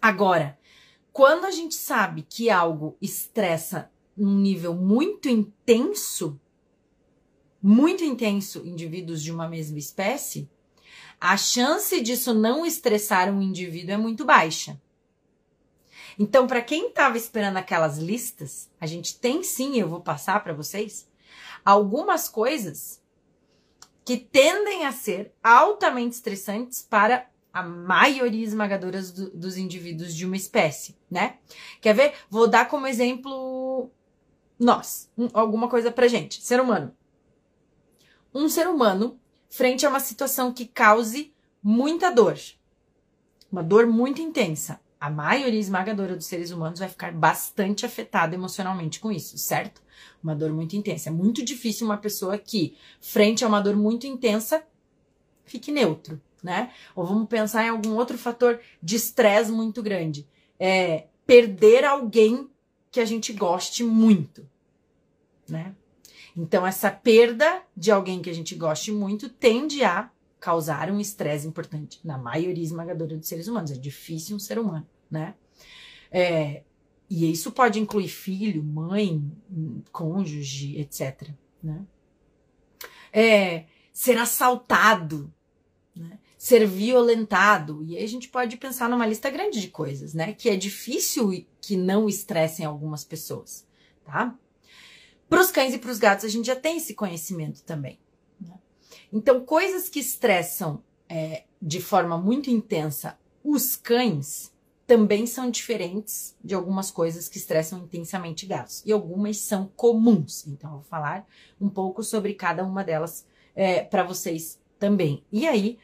Agora, 0.00 0.58
quando 1.16 1.46
a 1.46 1.50
gente 1.50 1.74
sabe 1.74 2.26
que 2.28 2.50
algo 2.50 2.94
estressa 3.00 3.90
num 4.14 4.36
nível 4.36 4.74
muito 4.74 5.30
intenso, 5.30 6.38
muito 7.62 8.04
intenso 8.04 8.66
indivíduos 8.66 9.22
de 9.22 9.32
uma 9.32 9.48
mesma 9.48 9.78
espécie, 9.78 10.46
a 11.18 11.34
chance 11.38 12.02
disso 12.02 12.34
não 12.34 12.66
estressar 12.66 13.32
um 13.32 13.40
indivíduo 13.40 13.94
é 13.94 13.96
muito 13.96 14.26
baixa. 14.26 14.78
Então, 16.18 16.46
para 16.46 16.60
quem 16.60 16.88
estava 16.88 17.16
esperando 17.16 17.56
aquelas 17.56 17.96
listas, 17.96 18.70
a 18.78 18.86
gente 18.86 19.18
tem 19.18 19.42
sim, 19.42 19.76
eu 19.76 19.88
vou 19.88 20.02
passar 20.02 20.44
para 20.44 20.52
vocês, 20.52 21.08
algumas 21.64 22.28
coisas 22.28 23.02
que 24.04 24.18
tendem 24.18 24.84
a 24.84 24.92
ser 24.92 25.32
altamente 25.42 26.16
estressantes 26.16 26.82
para 26.82 27.26
a 27.56 27.62
maioria 27.62 28.44
esmagadora 28.44 29.00
do, 29.02 29.30
dos 29.30 29.56
indivíduos 29.56 30.14
de 30.14 30.26
uma 30.26 30.36
espécie, 30.36 30.96
né? 31.10 31.38
Quer 31.80 31.94
ver? 31.94 32.14
Vou 32.28 32.46
dar 32.46 32.68
como 32.68 32.86
exemplo 32.86 33.90
nós, 34.58 35.10
um, 35.16 35.28
alguma 35.32 35.68
coisa 35.68 35.90
pra 35.90 36.08
gente, 36.08 36.42
ser 36.42 36.60
humano. 36.60 36.94
Um 38.34 38.48
ser 38.48 38.68
humano 38.68 39.18
frente 39.48 39.86
a 39.86 39.88
uma 39.88 40.00
situação 40.00 40.52
que 40.52 40.66
cause 40.66 41.32
muita 41.62 42.10
dor, 42.10 42.38
uma 43.50 43.62
dor 43.62 43.86
muito 43.86 44.20
intensa 44.20 44.80
a 44.98 45.10
maioria 45.10 45.60
esmagadora 45.60 46.16
dos 46.16 46.26
seres 46.26 46.50
humanos 46.50 46.78
vai 46.78 46.88
ficar 46.88 47.12
bastante 47.12 47.84
afetada 47.84 48.34
emocionalmente 48.34 48.98
com 48.98 49.12
isso, 49.12 49.36
certo? 49.38 49.82
Uma 50.22 50.34
dor 50.34 50.52
muito 50.52 50.74
intensa. 50.74 51.10
É 51.10 51.12
muito 51.12 51.44
difícil 51.44 51.86
uma 51.86 51.98
pessoa 51.98 52.38
que, 52.38 52.76
frente 53.00 53.44
a 53.44 53.48
uma 53.48 53.60
dor 53.60 53.76
muito 53.76 54.06
intensa, 54.06 54.64
fique 55.44 55.70
neutro, 55.70 56.20
né? 56.42 56.72
Ou 56.94 57.04
vamos 57.04 57.28
pensar 57.28 57.64
em 57.64 57.68
algum 57.68 57.94
outro 57.94 58.16
fator 58.18 58.60
de 58.82 58.96
estresse 58.96 59.50
muito 59.50 59.82
grande. 59.82 60.26
É 60.58 61.06
perder 61.26 61.84
alguém 61.84 62.48
que 62.90 63.00
a 63.00 63.04
gente 63.04 63.32
goste 63.32 63.82
muito, 63.82 64.48
né? 65.48 65.74
Então, 66.36 66.66
essa 66.66 66.90
perda 66.90 67.62
de 67.76 67.90
alguém 67.90 68.20
que 68.20 68.30
a 68.30 68.34
gente 68.34 68.54
goste 68.54 68.92
muito 68.92 69.28
tende 69.28 69.82
a 69.82 70.10
causar 70.38 70.90
um 70.90 71.00
estresse 71.00 71.46
importante 71.46 71.98
na 72.04 72.18
maioria 72.18 72.62
esmagadora 72.62 73.16
dos 73.16 73.26
seres 73.26 73.48
humanos. 73.48 73.70
É 73.70 73.74
difícil 73.74 74.36
um 74.36 74.38
ser 74.38 74.58
humano, 74.58 74.86
né? 75.10 75.34
É, 76.10 76.62
e 77.08 77.30
isso 77.30 77.52
pode 77.52 77.80
incluir 77.80 78.08
filho, 78.08 78.62
mãe, 78.62 79.22
cônjuge, 79.92 80.78
etc. 80.78 81.30
Né? 81.62 81.84
É, 83.12 83.64
ser 83.92 84.18
assaltado, 84.18 85.32
né? 85.94 86.18
Ser 86.46 86.64
violentado. 86.64 87.82
E 87.82 87.96
aí 87.96 88.04
a 88.04 88.08
gente 88.08 88.28
pode 88.28 88.56
pensar 88.56 88.88
numa 88.88 89.04
lista 89.04 89.28
grande 89.28 89.60
de 89.60 89.66
coisas, 89.66 90.14
né? 90.14 90.32
Que 90.32 90.48
é 90.48 90.54
difícil 90.54 91.44
que 91.60 91.76
não 91.76 92.08
estressem 92.08 92.64
algumas 92.64 93.02
pessoas, 93.02 93.66
tá? 94.04 94.32
Para 95.28 95.40
os 95.40 95.50
cães 95.50 95.74
e 95.74 95.78
para 95.78 95.90
os 95.90 95.98
gatos 95.98 96.24
a 96.24 96.28
gente 96.28 96.46
já 96.46 96.54
tem 96.54 96.76
esse 96.76 96.94
conhecimento 96.94 97.64
também. 97.64 97.98
Então, 99.12 99.44
coisas 99.44 99.88
que 99.88 99.98
estressam 99.98 100.84
é, 101.08 101.42
de 101.60 101.80
forma 101.80 102.16
muito 102.16 102.48
intensa 102.48 103.18
os 103.42 103.74
cães 103.74 104.52
também 104.86 105.26
são 105.26 105.50
diferentes 105.50 106.36
de 106.44 106.54
algumas 106.54 106.92
coisas 106.92 107.28
que 107.28 107.38
estressam 107.38 107.80
intensamente 107.80 108.46
gatos. 108.46 108.84
E 108.86 108.92
algumas 108.92 109.38
são 109.38 109.66
comuns. 109.74 110.46
Então, 110.46 110.70
eu 110.70 110.76
vou 110.76 110.84
falar 110.84 111.26
um 111.60 111.68
pouco 111.68 112.04
sobre 112.04 112.34
cada 112.34 112.64
uma 112.64 112.84
delas 112.84 113.26
é, 113.52 113.82
para 113.82 114.04
vocês 114.04 114.60
também. 114.78 115.24
E 115.32 115.44
aí, 115.44 115.76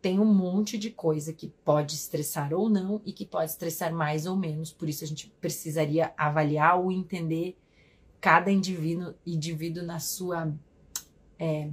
tem 0.00 0.18
um 0.18 0.24
monte 0.24 0.78
de 0.78 0.90
coisa 0.90 1.32
que 1.32 1.48
pode 1.64 1.94
estressar 1.94 2.52
ou 2.52 2.68
não 2.68 3.00
e 3.04 3.12
que 3.12 3.26
pode 3.26 3.50
estressar 3.50 3.92
mais 3.92 4.26
ou 4.26 4.36
menos. 4.36 4.72
Por 4.72 4.88
isso, 4.88 5.04
a 5.04 5.06
gente 5.06 5.28
precisaria 5.40 6.12
avaliar 6.16 6.78
ou 6.78 6.90
entender 6.90 7.58
cada 8.20 8.50
indivíduo, 8.50 9.14
indivíduo 9.26 9.82
na 9.82 9.98
sua. 9.98 10.52
É, 11.38 11.70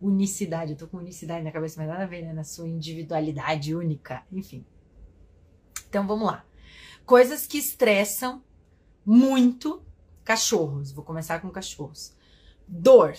unicidade, 0.00 0.72
eu 0.72 0.78
tô 0.78 0.86
com 0.86 0.98
unicidade 0.98 1.42
na 1.42 1.50
cabeça, 1.50 1.80
mas 1.80 1.88
nada 1.88 2.04
a 2.04 2.06
ver, 2.06 2.22
né? 2.22 2.32
Na 2.32 2.44
sua 2.44 2.68
individualidade 2.68 3.74
única, 3.74 4.24
enfim. 4.30 4.64
Então 5.88 6.06
vamos 6.06 6.26
lá. 6.26 6.44
Coisas 7.04 7.46
que 7.46 7.58
estressam 7.58 8.42
muito 9.04 9.82
cachorros. 10.24 10.92
Vou 10.92 11.04
começar 11.04 11.40
com 11.40 11.50
cachorros. 11.50 12.14
Dor. 12.66 13.14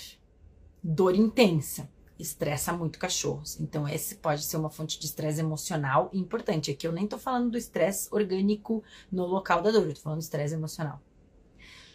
Dor 0.82 1.16
intensa. 1.16 1.90
Estressa 2.20 2.74
muito 2.74 3.00
cachorros. 3.00 3.60
Então, 3.62 3.88
esse 3.88 4.16
pode 4.16 4.44
ser 4.44 4.58
uma 4.58 4.70
fonte 4.70 5.00
de 5.00 5.06
estresse 5.06 5.40
emocional 5.40 6.10
importante. 6.14 6.70
Aqui 6.70 6.86
eu 6.86 6.92
nem 6.92 7.08
tô 7.08 7.18
falando 7.18 7.52
do 7.52 7.58
estresse 7.58 8.10
orgânico 8.12 8.84
no 9.10 9.26
local 9.26 9.62
da 9.62 9.72
dor, 9.72 9.88
eu 9.88 9.94
tô 9.94 10.02
falando 10.02 10.20
do 10.20 10.24
estresse 10.24 10.54
emocional. 10.54 11.02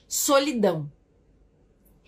Solidão. 0.09 0.90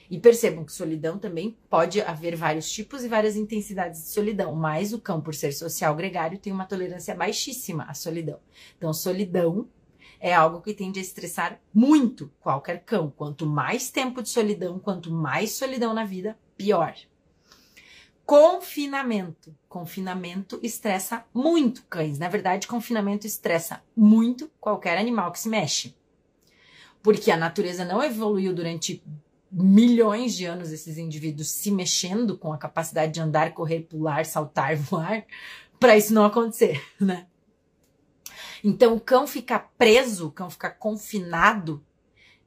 E 0.09 0.19
percebam 0.19 0.65
que 0.65 0.73
solidão 0.73 1.19
também 1.19 1.59
pode 1.69 2.01
haver 2.01 2.37
vários 2.37 2.71
tipos 2.71 3.05
e 3.05 3.09
várias 3.09 3.37
intensidades 3.37 4.03
de 4.03 4.09
solidão, 4.09 4.55
mas 4.55 4.93
o 4.93 5.01
cão, 5.01 5.21
por 5.21 5.35
ser 5.35 5.53
social 5.53 5.95
gregário, 5.95 6.39
tem 6.39 6.53
uma 6.53 6.65
tolerância 6.65 7.15
baixíssima 7.15 7.85
à 7.85 7.93
solidão. 7.93 8.39
Então, 8.79 8.95
solidão 8.95 9.69
é 10.21 10.33
algo 10.33 10.63
que 10.63 10.73
tende 10.73 10.99
a 10.99 11.03
estressar 11.03 11.61
muito 11.75 12.33
qualquer 12.41 12.85
cão. 12.85 13.13
Quanto 13.15 13.45
mais 13.45 13.91
tempo 13.91 14.23
de 14.23 14.29
solidão, 14.29 14.79
quanto 14.79 15.11
mais 15.11 15.53
solidão 15.53 15.93
na 15.93 16.05
vida, 16.05 16.39
pior. 16.57 16.95
Confinamento. 18.27 19.57
Confinamento 19.69 20.59
estressa 20.61 21.25
muito 21.33 21.85
cães. 21.85 22.19
Na 22.19 22.29
verdade, 22.29 22.67
confinamento 22.67 23.25
estressa 23.25 23.81
muito 23.97 24.51
qualquer 24.61 24.99
animal 24.99 25.31
que 25.31 25.39
se 25.39 25.49
mexe. 25.49 25.95
Porque 27.01 27.31
a 27.31 27.37
natureza 27.37 27.85
não 27.85 28.03
evoluiu 28.03 28.53
durante 28.53 29.01
milhões 29.49 30.35
de 30.35 30.45
anos 30.45 30.73
esses 30.73 30.99
indivíduos 30.99 31.49
se 31.49 31.71
mexendo 31.71 32.37
com 32.37 32.53
a 32.53 32.59
capacidade 32.59 33.13
de 33.13 33.21
andar, 33.21 33.55
correr, 33.55 33.83
pular, 33.83 34.27
saltar, 34.27 34.75
voar, 34.77 35.25
para 35.79 35.97
isso 35.97 36.13
não 36.13 36.25
acontecer, 36.25 36.83
né? 37.01 37.29
Então, 38.65 38.95
o 38.95 39.01
cão 39.01 39.29
ficar 39.29 39.73
preso, 39.79 40.27
o 40.27 40.33
cão 40.33 40.51
ficar 40.51 40.71
confinado, 40.71 41.81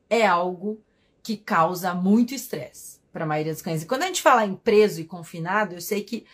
é 0.09 0.27
algo 0.27 0.83
que 1.23 1.37
causa 1.37 1.93
muito 1.93 2.33
estresse 2.33 2.98
para 3.11 3.23
a 3.23 3.27
maioria 3.27 3.53
dos 3.53 3.61
cães. 3.61 3.83
E 3.83 3.85
quando 3.85 4.03
a 4.03 4.07
gente 4.07 4.21
fala 4.21 4.45
em 4.45 4.55
preso 4.55 5.01
e 5.01 5.05
confinado, 5.05 5.75
eu 5.75 5.81
sei 5.81 6.03
que 6.03 6.25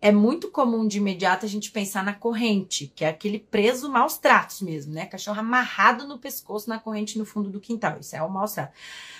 é 0.00 0.12
muito 0.12 0.50
comum 0.50 0.86
de 0.86 0.98
imediato 0.98 1.46
a 1.46 1.48
gente 1.48 1.70
pensar 1.70 2.04
na 2.04 2.12
corrente, 2.12 2.92
que 2.94 3.04
é 3.04 3.08
aquele 3.08 3.38
preso 3.38 3.90
maus 3.90 4.18
tratos 4.18 4.60
mesmo, 4.60 4.92
né? 4.92 5.06
Cachorro 5.06 5.40
amarrado 5.40 6.06
no 6.06 6.18
pescoço 6.18 6.68
na 6.68 6.78
corrente 6.78 7.18
no 7.18 7.24
fundo 7.24 7.48
do 7.48 7.60
quintal. 7.60 7.98
Isso 8.00 8.14
é 8.14 8.22
o 8.22 8.28
maus 8.28 8.52
trato. 8.52 8.72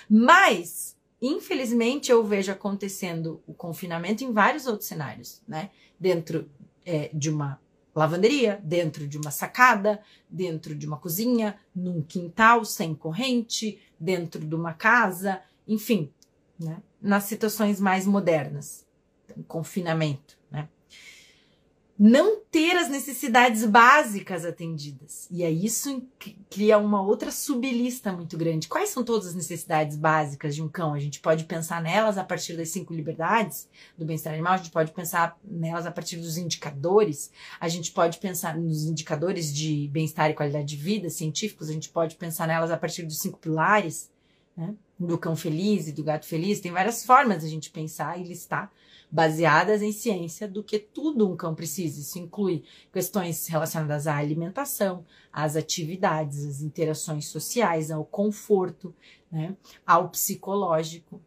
Mas 0.09 0.95
Infelizmente, 1.21 2.11
eu 2.11 2.23
vejo 2.23 2.51
acontecendo 2.51 3.41
o 3.47 3.53
confinamento 3.53 4.23
em 4.23 4.31
vários 4.31 4.67
outros 4.67 4.87
cenários, 4.87 5.41
né? 5.47 5.71
Dentro 5.99 6.49
é, 6.85 7.09
de 7.13 7.29
uma 7.29 7.59
lavanderia, 7.95 8.61
dentro 8.63 9.07
de 9.07 9.17
uma 9.17 9.31
sacada, 9.31 10.01
dentro 10.29 10.75
de 10.75 10.85
uma 10.85 10.97
cozinha, 10.97 11.57
num 11.73 12.01
quintal 12.01 12.65
sem 12.65 12.93
corrente, 12.93 13.79
dentro 13.99 14.45
de 14.45 14.53
uma 14.53 14.73
casa, 14.73 15.41
enfim, 15.65 16.11
né? 16.59 16.81
Nas 17.07 17.23
situações 17.25 17.79
mais 17.79 18.05
modernas, 18.05 18.85
então, 19.25 19.43
confinamento 19.43 20.35
não 21.97 22.41
ter 22.51 22.75
as 22.75 22.89
necessidades 22.89 23.65
básicas 23.65 24.43
atendidas. 24.43 25.27
E 25.31 25.45
aí 25.45 25.65
isso 25.65 26.05
cria 26.49 26.77
uma 26.77 27.01
outra 27.01 27.31
sublista 27.31 28.11
muito 28.11 28.37
grande. 28.37 28.67
Quais 28.67 28.89
são 28.89 29.03
todas 29.03 29.27
as 29.27 29.35
necessidades 29.35 29.95
básicas 29.95 30.53
de 30.53 30.61
um 30.61 30.67
cão? 30.67 30.93
A 30.93 30.99
gente 30.99 31.21
pode 31.21 31.45
pensar 31.45 31.81
nelas 31.81 32.17
a 32.17 32.23
partir 32.23 32.57
das 32.57 32.69
cinco 32.69 32.93
liberdades 32.93 33.69
do 33.97 34.05
bem-estar 34.05 34.33
animal, 34.33 34.53
a 34.53 34.57
gente 34.57 34.71
pode 34.71 34.91
pensar 34.91 35.39
nelas 35.43 35.85
a 35.85 35.91
partir 35.91 36.17
dos 36.17 36.37
indicadores, 36.37 37.31
a 37.59 37.69
gente 37.69 37.91
pode 37.91 38.17
pensar 38.19 38.57
nos 38.57 38.83
indicadores 38.83 39.53
de 39.53 39.87
bem-estar 39.87 40.29
e 40.29 40.33
qualidade 40.33 40.65
de 40.65 40.75
vida 40.75 41.09
científicos, 41.09 41.69
a 41.69 41.73
gente 41.73 41.89
pode 41.89 42.15
pensar 42.15 42.45
nelas 42.45 42.71
a 42.71 42.77
partir 42.77 43.03
dos 43.03 43.19
cinco 43.19 43.39
pilares, 43.39 44.11
né? 44.55 44.75
Do 44.97 45.17
cão 45.17 45.35
feliz 45.35 45.87
e 45.87 45.91
do 45.91 46.03
gato 46.03 46.25
feliz. 46.25 46.61
Tem 46.61 46.71
várias 46.71 47.05
formas 47.05 47.43
a 47.43 47.47
gente 47.47 47.69
pensar 47.69 48.19
e 48.19 48.23
listar 48.23 48.71
baseadas 49.11 49.81
em 49.81 49.91
ciência 49.91 50.47
do 50.47 50.63
que 50.63 50.79
tudo 50.79 51.29
um 51.29 51.35
cão 51.35 51.55
precisa. 51.55 51.99
Isso 51.99 52.19
inclui 52.19 52.63
questões 52.91 53.47
relacionadas 53.47 54.07
à 54.07 54.17
alimentação, 54.17 55.05
às 55.31 55.55
atividades, 55.55 56.45
às 56.45 56.61
interações 56.61 57.25
sociais, 57.27 57.91
ao 57.91 58.03
conforto, 58.03 58.93
né, 59.31 59.55
ao 59.85 60.09
psicológico. 60.09 61.21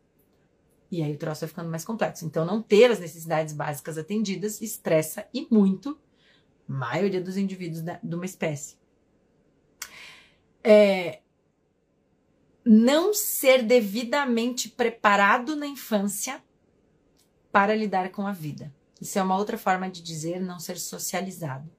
E 0.90 1.02
aí 1.02 1.12
o 1.12 1.18
troço 1.18 1.40
vai 1.40 1.48
ficando 1.48 1.70
mais 1.70 1.84
complexo. 1.84 2.24
Então, 2.24 2.44
não 2.44 2.62
ter 2.62 2.90
as 2.90 2.98
necessidades 2.98 3.54
básicas 3.54 3.98
atendidas 3.98 4.60
estressa 4.60 5.26
e 5.32 5.46
muito 5.50 5.98
a 6.68 6.72
maioria 6.72 7.20
dos 7.20 7.36
indivíduos 7.36 7.82
da, 7.82 7.98
de 8.02 8.14
uma 8.14 8.24
espécie. 8.24 8.76
É, 10.64 11.20
não 12.70 13.14
ser 13.14 13.62
devidamente 13.62 14.68
preparado 14.68 15.56
na 15.56 15.66
infância 15.66 16.44
para 17.50 17.74
lidar 17.74 18.10
com 18.10 18.26
a 18.26 18.32
vida. 18.32 18.70
Isso 19.00 19.18
é 19.18 19.22
uma 19.22 19.38
outra 19.38 19.56
forma 19.56 19.88
de 19.88 20.02
dizer 20.02 20.38
não 20.38 20.60
ser 20.60 20.78
socializado. 20.78 21.70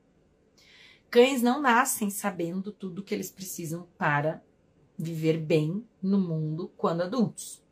Cães 1.08 1.44
não 1.44 1.62
nascem 1.62 2.10
sabendo 2.10 2.72
tudo 2.72 3.00
o 3.00 3.04
que 3.04 3.14
eles 3.14 3.30
precisam 3.30 3.88
para 4.00 4.44
viver 4.98 5.38
bem 5.38 5.88
no 6.02 6.20
mundo 6.20 6.74
quando 6.76 7.02
adultos. 7.02 7.64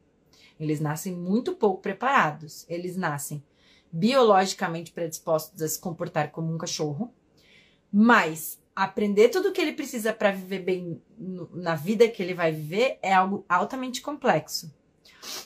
Eles 0.60 0.80
nascem 0.80 1.16
muito 1.16 1.56
pouco 1.56 1.82
preparados. 1.82 2.68
Eles 2.70 2.96
nascem 2.96 3.44
biologicamente 3.92 4.92
predispostos 4.92 5.60
a 5.64 5.68
se 5.68 5.80
comportar 5.80 6.30
como 6.30 6.54
um 6.54 6.58
cachorro, 6.58 7.12
mas 7.92 8.62
aprender 8.77 9.29
tudo 9.29 9.50
o 9.50 9.51
que 9.51 9.60
ele 9.60 9.74
precisa 9.74 10.13
para 10.13 10.31
viver 10.31 10.60
bem 10.60 11.01
no, 11.17 11.50
na 11.51 11.74
vida 11.74 12.07
que 12.07 12.22
ele 12.22 12.36
vai 12.36 12.51
viver 12.51 13.00
é 13.01 13.12
algo 13.12 13.43
altamente 13.50 14.01
complexo. 14.01 14.72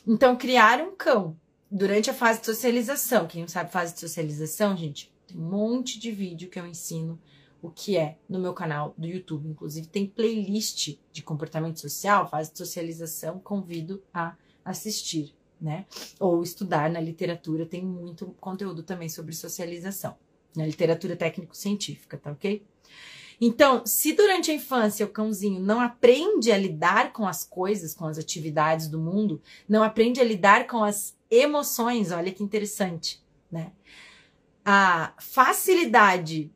Então, 0.05 0.35
criar 0.35 0.81
um 0.81 0.93
cão 0.93 1.39
durante 1.71 2.09
a 2.09 2.13
fase 2.13 2.41
de 2.41 2.47
socialização, 2.47 3.27
quem 3.27 3.39
não 3.39 3.47
sabe 3.47 3.71
fase 3.71 3.93
de 3.93 4.01
socialização, 4.01 4.75
gente, 4.75 5.13
tem 5.25 5.37
um 5.37 5.49
monte 5.49 5.97
de 5.97 6.11
vídeo 6.11 6.49
que 6.49 6.59
eu 6.59 6.67
ensino 6.67 7.17
o 7.61 7.69
que 7.69 7.95
é 7.95 8.17
no 8.27 8.37
meu 8.37 8.53
canal 8.53 8.93
do 8.97 9.07
YouTube. 9.07 9.47
Inclusive, 9.47 9.87
tem 9.87 10.05
playlist 10.05 10.97
de 11.13 11.23
comportamento 11.23 11.79
social, 11.79 12.29
fase 12.29 12.51
de 12.51 12.57
socialização, 12.57 13.39
convido 13.39 14.03
a 14.13 14.35
assistir, 14.65 15.33
né? 15.59 15.85
Ou 16.19 16.43
estudar 16.43 16.89
na 16.89 16.99
literatura, 16.99 17.65
tem 17.65 17.85
muito 17.85 18.35
conteúdo 18.41 18.83
também 18.83 19.07
sobre 19.07 19.33
socialização, 19.33 20.17
na 20.53 20.65
literatura 20.65 21.15
técnico-científica, 21.15 22.17
tá 22.17 22.33
ok? 22.33 22.61
Então, 23.43 23.83
se 23.87 24.13
durante 24.13 24.51
a 24.51 24.53
infância 24.53 25.03
o 25.03 25.09
cãozinho 25.09 25.59
não 25.59 25.81
aprende 25.81 26.51
a 26.51 26.57
lidar 26.57 27.11
com 27.11 27.27
as 27.27 27.43
coisas, 27.43 27.91
com 27.91 28.05
as 28.05 28.19
atividades 28.19 28.87
do 28.87 28.99
mundo, 28.99 29.41
não 29.67 29.81
aprende 29.81 30.21
a 30.21 30.23
lidar 30.23 30.67
com 30.67 30.83
as 30.83 31.17
emoções, 31.29 32.11
olha 32.11 32.31
que 32.31 32.43
interessante, 32.43 33.19
né? 33.51 33.71
A 34.63 35.13
facilidade 35.17 36.51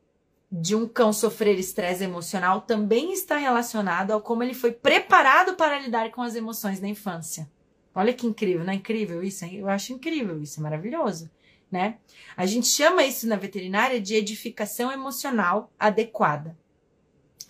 de 0.50 0.76
um 0.76 0.86
cão 0.86 1.12
sofrer 1.12 1.58
estresse 1.58 2.04
emocional 2.04 2.60
também 2.60 3.12
está 3.12 3.36
relacionado 3.36 4.12
ao 4.12 4.20
como 4.20 4.44
ele 4.44 4.54
foi 4.54 4.70
preparado 4.70 5.56
para 5.56 5.80
lidar 5.80 6.12
com 6.12 6.22
as 6.22 6.36
emoções 6.36 6.80
na 6.80 6.86
infância. 6.86 7.50
Olha 7.92 8.12
que 8.12 8.28
incrível, 8.28 8.64
não 8.64 8.72
é 8.72 8.76
incrível 8.76 9.24
isso? 9.24 9.44
Eu 9.46 9.68
acho 9.68 9.92
incrível, 9.92 10.40
isso 10.40 10.60
é 10.60 10.62
maravilhoso, 10.62 11.28
né? 11.68 11.98
A 12.36 12.46
gente 12.46 12.68
chama 12.68 13.02
isso 13.02 13.26
na 13.26 13.34
veterinária 13.34 14.00
de 14.00 14.14
edificação 14.14 14.92
emocional 14.92 15.72
adequada. 15.76 16.56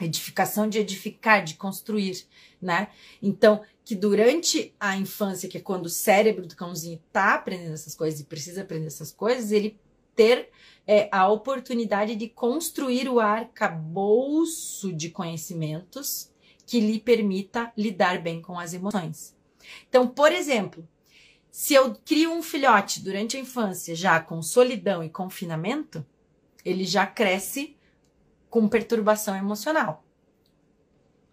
Edificação 0.00 0.68
de 0.68 0.78
edificar, 0.78 1.42
de 1.42 1.54
construir, 1.54 2.26
né? 2.60 2.88
Então, 3.22 3.62
que 3.84 3.94
durante 3.94 4.74
a 4.78 4.96
infância, 4.96 5.48
que 5.48 5.56
é 5.56 5.60
quando 5.60 5.86
o 5.86 5.90
cérebro 5.90 6.46
do 6.46 6.56
cãozinho 6.56 7.00
tá 7.12 7.34
aprendendo 7.34 7.74
essas 7.74 7.94
coisas 7.94 8.20
e 8.20 8.24
precisa 8.24 8.62
aprender 8.62 8.86
essas 8.86 9.12
coisas, 9.12 9.52
ele 9.52 9.78
ter 10.14 10.48
é, 10.86 11.08
a 11.12 11.28
oportunidade 11.28 12.16
de 12.16 12.28
construir 12.28 13.08
o 13.08 13.20
arcabouço 13.20 14.92
de 14.92 15.10
conhecimentos 15.10 16.30
que 16.66 16.80
lhe 16.80 16.98
permita 16.98 17.72
lidar 17.76 18.20
bem 18.20 18.40
com 18.40 18.58
as 18.58 18.74
emoções. 18.74 19.36
Então, 19.88 20.08
por 20.08 20.32
exemplo, 20.32 20.86
se 21.50 21.74
eu 21.74 21.94
crio 22.04 22.32
um 22.32 22.42
filhote 22.42 23.00
durante 23.00 23.36
a 23.36 23.40
infância 23.40 23.94
já 23.94 24.20
com 24.20 24.42
solidão 24.42 25.02
e 25.04 25.08
confinamento, 25.08 26.04
ele 26.64 26.84
já 26.84 27.06
cresce 27.06 27.75
com 28.56 28.66
perturbação 28.66 29.36
emocional. 29.36 30.02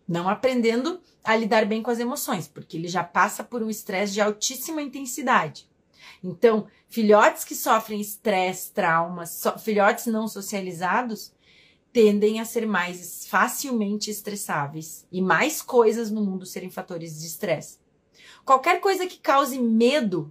Não 0.06 0.28
aprendendo 0.28 1.00
a 1.24 1.34
lidar 1.38 1.66
bem 1.66 1.82
com 1.82 1.90
as 1.90 1.98
emoções, 1.98 2.50
porque 2.50 2.76
ele 2.76 2.90
já 2.90 3.02
passa 3.02 3.46
por 3.46 3.64
um 3.64 3.70
estresse 3.70 4.12
de 4.12 4.20
altíssima 4.20 4.82
intensidade. 4.82 5.66
Então, 6.22 6.68
filhotes 6.90 7.46
que 7.46 7.56
sofrem 7.56 8.02
estresse, 8.02 8.74
traumas, 8.74 9.30
so, 9.30 9.58
filhotes 9.58 10.06
não 10.08 10.28
socializados, 10.28 11.32
tendem 11.94 12.42
a 12.42 12.46
ser 12.46 12.68
mais 12.68 13.26
facilmente 13.26 14.12
estressáveis 14.12 15.08
e 15.10 15.22
mais 15.22 15.62
coisas 15.62 16.12
no 16.12 16.22
mundo 16.22 16.46
serem 16.46 16.70
fatores 16.70 17.22
de 17.22 17.28
estresse. 17.28 17.80
Qualquer 18.44 18.82
coisa 18.82 19.08
que 19.08 19.18
cause 19.18 19.58
medo 19.58 20.30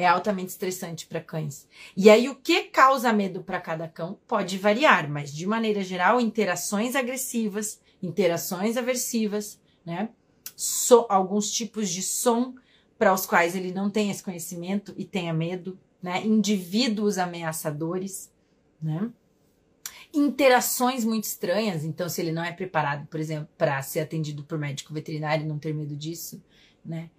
é 0.00 0.06
altamente 0.06 0.48
estressante 0.48 1.06
para 1.06 1.20
cães. 1.20 1.68
E 1.94 2.08
aí, 2.08 2.26
o 2.26 2.34
que 2.34 2.62
causa 2.62 3.12
medo 3.12 3.42
para 3.42 3.60
cada 3.60 3.86
cão 3.86 4.18
pode 4.26 4.56
variar, 4.56 5.10
mas 5.10 5.30
de 5.30 5.46
maneira 5.46 5.84
geral, 5.84 6.18
interações 6.18 6.96
agressivas, 6.96 7.78
interações 8.02 8.78
aversivas, 8.78 9.60
né? 9.84 10.08
So, 10.56 11.04
alguns 11.10 11.50
tipos 11.50 11.90
de 11.90 12.02
som 12.02 12.54
para 12.98 13.12
os 13.12 13.26
quais 13.26 13.54
ele 13.54 13.72
não 13.72 13.90
tem 13.90 14.10
esse 14.10 14.22
conhecimento 14.22 14.94
e 14.96 15.04
tenha 15.04 15.34
medo, 15.34 15.78
né? 16.02 16.24
Indivíduos 16.24 17.18
ameaçadores, 17.18 18.32
né? 18.80 19.10
Interações 20.14 21.04
muito 21.04 21.24
estranhas, 21.24 21.84
então 21.84 22.08
se 22.08 22.22
ele 22.22 22.32
não 22.32 22.42
é 22.42 22.52
preparado, 22.52 23.06
por 23.06 23.20
exemplo, 23.20 23.50
para 23.58 23.80
ser 23.82 24.00
atendido 24.00 24.44
por 24.44 24.56
médico 24.56 24.94
veterinário, 24.94 25.46
não 25.46 25.58
ter 25.58 25.74
medo 25.74 25.94
disso, 25.94 26.42
né? 26.82 27.10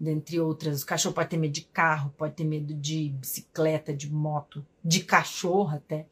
Dentre 0.00 0.40
outras, 0.40 0.82
o 0.82 0.86
cachorro 0.86 1.14
pode 1.14 1.28
ter 1.28 1.36
medo 1.36 1.52
de 1.52 1.60
carro, 1.60 2.14
pode 2.16 2.32
ter 2.34 2.44
medo 2.44 2.72
de 2.72 3.10
bicicleta, 3.10 3.92
de 3.92 4.10
moto, 4.10 4.66
de 4.82 5.04
cachorro 5.04 5.76
até, 5.76 6.06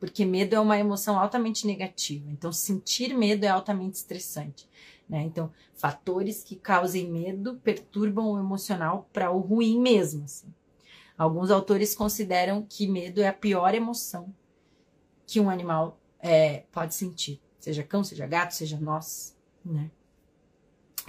porque 0.00 0.24
medo 0.24 0.54
é 0.54 0.60
uma 0.60 0.78
emoção 0.78 1.18
altamente 1.18 1.66
negativa. 1.66 2.30
Então, 2.30 2.50
sentir 2.50 3.14
medo 3.14 3.44
é 3.44 3.48
altamente 3.48 3.96
estressante. 3.96 4.66
Né? 5.06 5.24
Então, 5.24 5.52
fatores 5.74 6.42
que 6.42 6.56
causem 6.56 7.10
medo 7.10 7.60
perturbam 7.62 8.32
o 8.32 8.38
emocional 8.38 9.06
para 9.12 9.30
o 9.30 9.40
ruim 9.40 9.78
mesmo. 9.78 10.24
Assim. 10.24 10.52
Alguns 11.16 11.50
autores 11.50 11.94
consideram 11.94 12.62
que 12.62 12.86
medo 12.86 13.20
é 13.20 13.28
a 13.28 13.32
pior 13.32 13.74
emoção 13.74 14.32
que 15.26 15.38
um 15.38 15.50
animal 15.50 16.00
é, 16.18 16.60
pode 16.72 16.94
sentir, 16.94 17.42
seja 17.60 17.82
cão, 17.82 18.02
seja 18.02 18.26
gato, 18.26 18.54
seja 18.54 18.80
nós, 18.80 19.36
né? 19.62 19.90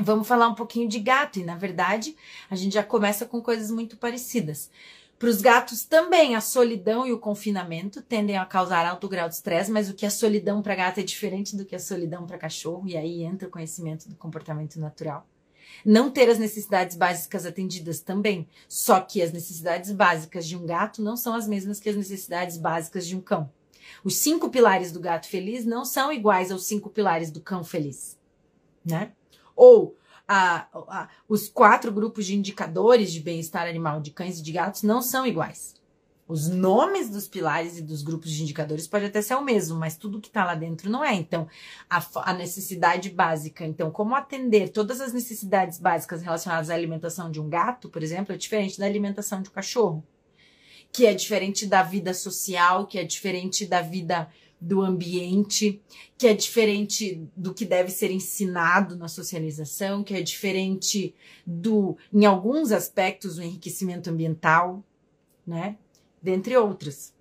Vamos 0.01 0.27
falar 0.27 0.47
um 0.47 0.55
pouquinho 0.55 0.88
de 0.88 0.97
gato, 0.97 1.39
e 1.39 1.43
na 1.43 1.55
verdade 1.55 2.15
a 2.49 2.55
gente 2.55 2.73
já 2.73 2.83
começa 2.83 3.25
com 3.25 3.41
coisas 3.41 3.69
muito 3.69 3.97
parecidas. 3.97 4.71
Para 5.17 5.27
os 5.27 5.41
gatos 5.41 5.83
também, 5.83 6.33
a 6.38 6.39
solidão 6.39 7.05
e 7.05 7.12
o 7.12 7.19
confinamento 7.19 8.01
tendem 8.01 8.38
a 8.38 8.45
causar 8.45 8.85
alto 8.85 9.09
grau 9.09 9.27
de 9.27 9.35
estresse, 9.35 9.69
mas 9.69 9.89
o 9.89 9.93
que 9.93 10.05
é 10.05 10.09
solidão 10.09 10.62
para 10.62 10.75
gato 10.75 11.01
é 11.01 11.03
diferente 11.03 11.57
do 11.57 11.65
que 11.65 11.75
é 11.75 11.79
solidão 11.79 12.25
para 12.25 12.38
cachorro, 12.38 12.88
e 12.88 12.95
aí 12.95 13.23
entra 13.23 13.49
o 13.49 13.51
conhecimento 13.51 14.07
do 14.07 14.15
comportamento 14.15 14.79
natural. 14.79 15.27
Não 15.85 16.09
ter 16.09 16.29
as 16.29 16.39
necessidades 16.39 16.95
básicas 16.95 17.45
atendidas 17.45 17.99
também, 17.99 18.47
só 18.69 19.01
que 19.01 19.21
as 19.21 19.33
necessidades 19.33 19.91
básicas 19.91 20.47
de 20.47 20.55
um 20.55 20.65
gato 20.65 21.01
não 21.01 21.17
são 21.17 21.35
as 21.35 21.45
mesmas 21.45 21.81
que 21.81 21.89
as 21.89 21.97
necessidades 21.97 22.57
básicas 22.57 23.05
de 23.05 23.17
um 23.17 23.21
cão. 23.21 23.51
Os 24.01 24.15
cinco 24.15 24.49
pilares 24.49 24.93
do 24.93 25.01
gato 25.01 25.27
feliz 25.27 25.65
não 25.65 25.83
são 25.83 26.13
iguais 26.13 26.51
aos 26.51 26.65
cinco 26.65 26.89
pilares 26.89 27.29
do 27.29 27.41
cão 27.41 27.65
feliz, 27.65 28.17
né? 28.85 29.12
Ou 29.60 29.98
a, 30.26 30.67
a, 30.74 31.10
os 31.28 31.50
quatro 31.50 31.91
grupos 31.91 32.26
de 32.26 32.36
indicadores 32.36 33.12
de 33.12 33.19
bem-estar 33.19 33.67
animal 33.67 34.00
de 34.00 34.12
cães 34.12 34.39
e 34.39 34.41
de 34.41 34.54
gatos 34.54 34.84
não 34.84 35.02
são 35.02 35.28
iguais. 35.28 35.76
Os 36.28 36.48
nomes 36.48 37.10
dos 37.10 37.28
pilares 37.28 37.80
e 37.80 37.82
dos 37.82 38.04
grupos 38.04 38.30
de 38.32 38.43
indicadores 38.43 38.88
pode 38.88 39.06
até 39.06 39.19
ser 39.19 39.34
o 39.34 39.41
mesmo, 39.41 39.78
mas 39.78 39.98
tudo 39.98 40.22
que 40.22 40.28
está 40.28 40.45
lá 40.45 40.54
dentro 40.54 40.89
não 40.89 41.04
é. 41.04 41.15
Então, 41.15 41.48
a, 41.89 42.06
a, 42.30 42.34
necessidade 42.34 43.10
básica, 43.10 43.65
então, 43.65 43.89
como 43.89 44.15
atender 44.15 44.69
todas 44.69 45.02
as 45.02 45.12
necessidades 45.12 45.80
básicas 45.80 46.22
relacionadas 46.22 46.69
à 46.69 46.76
alimentação 46.76 47.32
de 47.32 47.41
um 47.41 47.50
gato, 47.50 47.89
por 47.89 48.04
exemplo, 48.04 48.32
é 48.34 48.38
diferente 48.38 48.80
da 48.80 48.86
alimentação 48.86 49.41
de 49.41 49.50
um 49.50 49.52
cachorro, 49.52 50.06
que 50.91 51.08
é 51.08 51.13
diferente 51.15 51.65
da 51.65 51.82
vida 51.82 52.13
social, 52.13 52.86
que 52.86 53.00
é 53.00 53.04
diferente 53.04 53.65
da 53.65 53.82
vida 53.82 54.30
do 54.60 54.82
ambiente, 54.82 55.82
que 56.17 56.28
é 56.28 56.34
diferente 56.34 57.26
do 57.36 57.54
que 57.54 57.65
deve 57.65 57.89
ser 57.91 58.12
ensinado 58.12 58.98
na 58.98 59.08
socialização, 59.08 60.04
que 60.04 60.13
é 60.13 60.22
diferente 60.22 61.15
do, 61.45 61.98
em 62.12 62.26
alguns 62.26 62.72
aspectos, 62.72 63.38
o 63.38 63.41
enriquecimento 63.41 64.10
ambiental, 64.10 64.84
né? 65.48 65.78
Dentre 66.22 66.58
outras. 66.58 67.13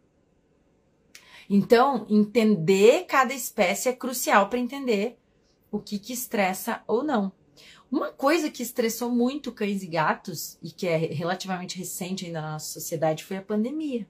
Então, 1.48 2.06
entender 2.10 3.04
cada 3.06 3.32
espécie 3.32 3.88
é 3.88 3.92
crucial 3.92 4.48
para 4.48 4.58
entender 4.58 5.16
o 5.70 5.78
que, 5.78 5.98
que 5.98 6.12
estressa 6.12 6.82
ou 6.86 7.02
não. 7.02 7.32
Uma 7.90 8.10
coisa 8.12 8.50
que 8.50 8.62
estressou 8.62 9.10
muito 9.10 9.50
cães 9.50 9.82
e 9.82 9.86
gatos, 9.86 10.58
e 10.62 10.70
que 10.70 10.86
é 10.86 10.96
relativamente 10.96 11.78
recente 11.78 12.26
ainda 12.26 12.42
na 12.42 12.52
nossa 12.52 12.72
sociedade, 12.72 13.24
foi 13.24 13.38
a 13.38 13.42
pandemia. 13.42 14.06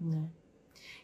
Né? 0.00 0.28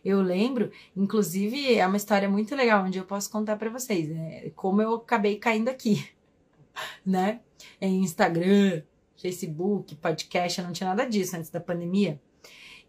Eu 0.05 0.23
lembro, 0.23 0.71
inclusive, 0.97 1.75
é 1.75 1.87
uma 1.87 1.97
história 1.97 2.29
muito 2.29 2.55
legal, 2.55 2.85
onde 2.85 2.99
eu 2.99 3.05
posso 3.05 3.31
contar 3.31 3.57
para 3.57 3.71
vocês, 3.71 4.09
né? 4.09 4.51
Como 4.51 4.81
eu 4.81 4.95
acabei 4.95 5.37
caindo 5.37 5.69
aqui, 5.69 6.09
né? 7.05 7.41
Em 7.81 8.01
Instagram, 8.03 8.83
Facebook, 9.17 9.97
podcast, 9.97 10.63
não 10.63 10.73
tinha 10.73 10.89
nada 10.89 11.05
disso 11.05 11.37
antes 11.37 11.51
da 11.51 11.61
pandemia. 11.61 12.21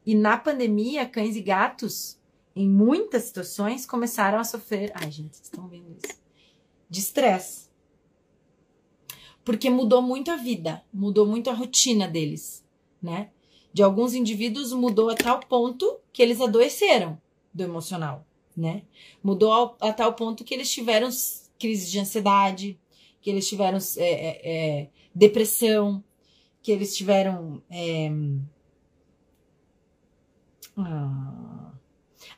E 0.06 0.16
na 0.16 0.38
pandemia, 0.38 1.06
cães 1.06 1.36
e 1.36 1.42
gatos, 1.42 2.20
em 2.56 2.70
muitas 2.70 3.24
situações, 3.24 3.86
começaram 3.86 4.40
a 4.40 4.44
sofrer. 4.44 4.92
Ai, 4.94 5.12
gente, 5.12 5.36
vocês 5.36 5.48
estão 5.48 5.68
vendo 5.68 5.96
isso? 5.98 6.20
De 6.90 7.00
estresse. 7.00 7.70
Porque 9.44 9.70
mudou 9.70 10.02
muito 10.02 10.30
a 10.32 10.36
vida, 10.36 10.84
mudou 10.94 11.26
muito 11.26 11.50
a 11.50 11.54
rotina 11.54 12.08
deles, 12.08 12.64
né? 13.02 13.32
De 13.72 13.84
alguns 13.84 14.14
indivíduos 14.14 14.74
mudou 14.74 15.10
a 15.10 15.16
tal 15.16 15.40
ponto 15.42 16.00
que 16.12 16.22
eles 16.22 16.42
adoeceram 16.42 17.20
do 17.54 17.64
emocional, 17.64 18.26
né? 18.56 18.84
Mudou 19.24 19.78
a, 19.82 19.90
a 19.90 19.94
tal 19.94 20.14
ponto 20.14 20.44
que 20.44 20.54
eles 20.54 20.72
tiveram 20.72 21.10
crise 21.60 21.92
de 21.92 22.00
ansiedade, 22.00 22.80
que 23.22 23.30
eles 23.30 23.48
tiveram 23.48 23.78
é, 23.98 24.04
é, 24.04 24.42
é, 24.44 24.90
depressão, 25.14 26.04
que 26.62 26.72
eles 26.72 26.96
tiveram 26.96 27.62
é, 27.70 28.10
ah, 30.78 31.72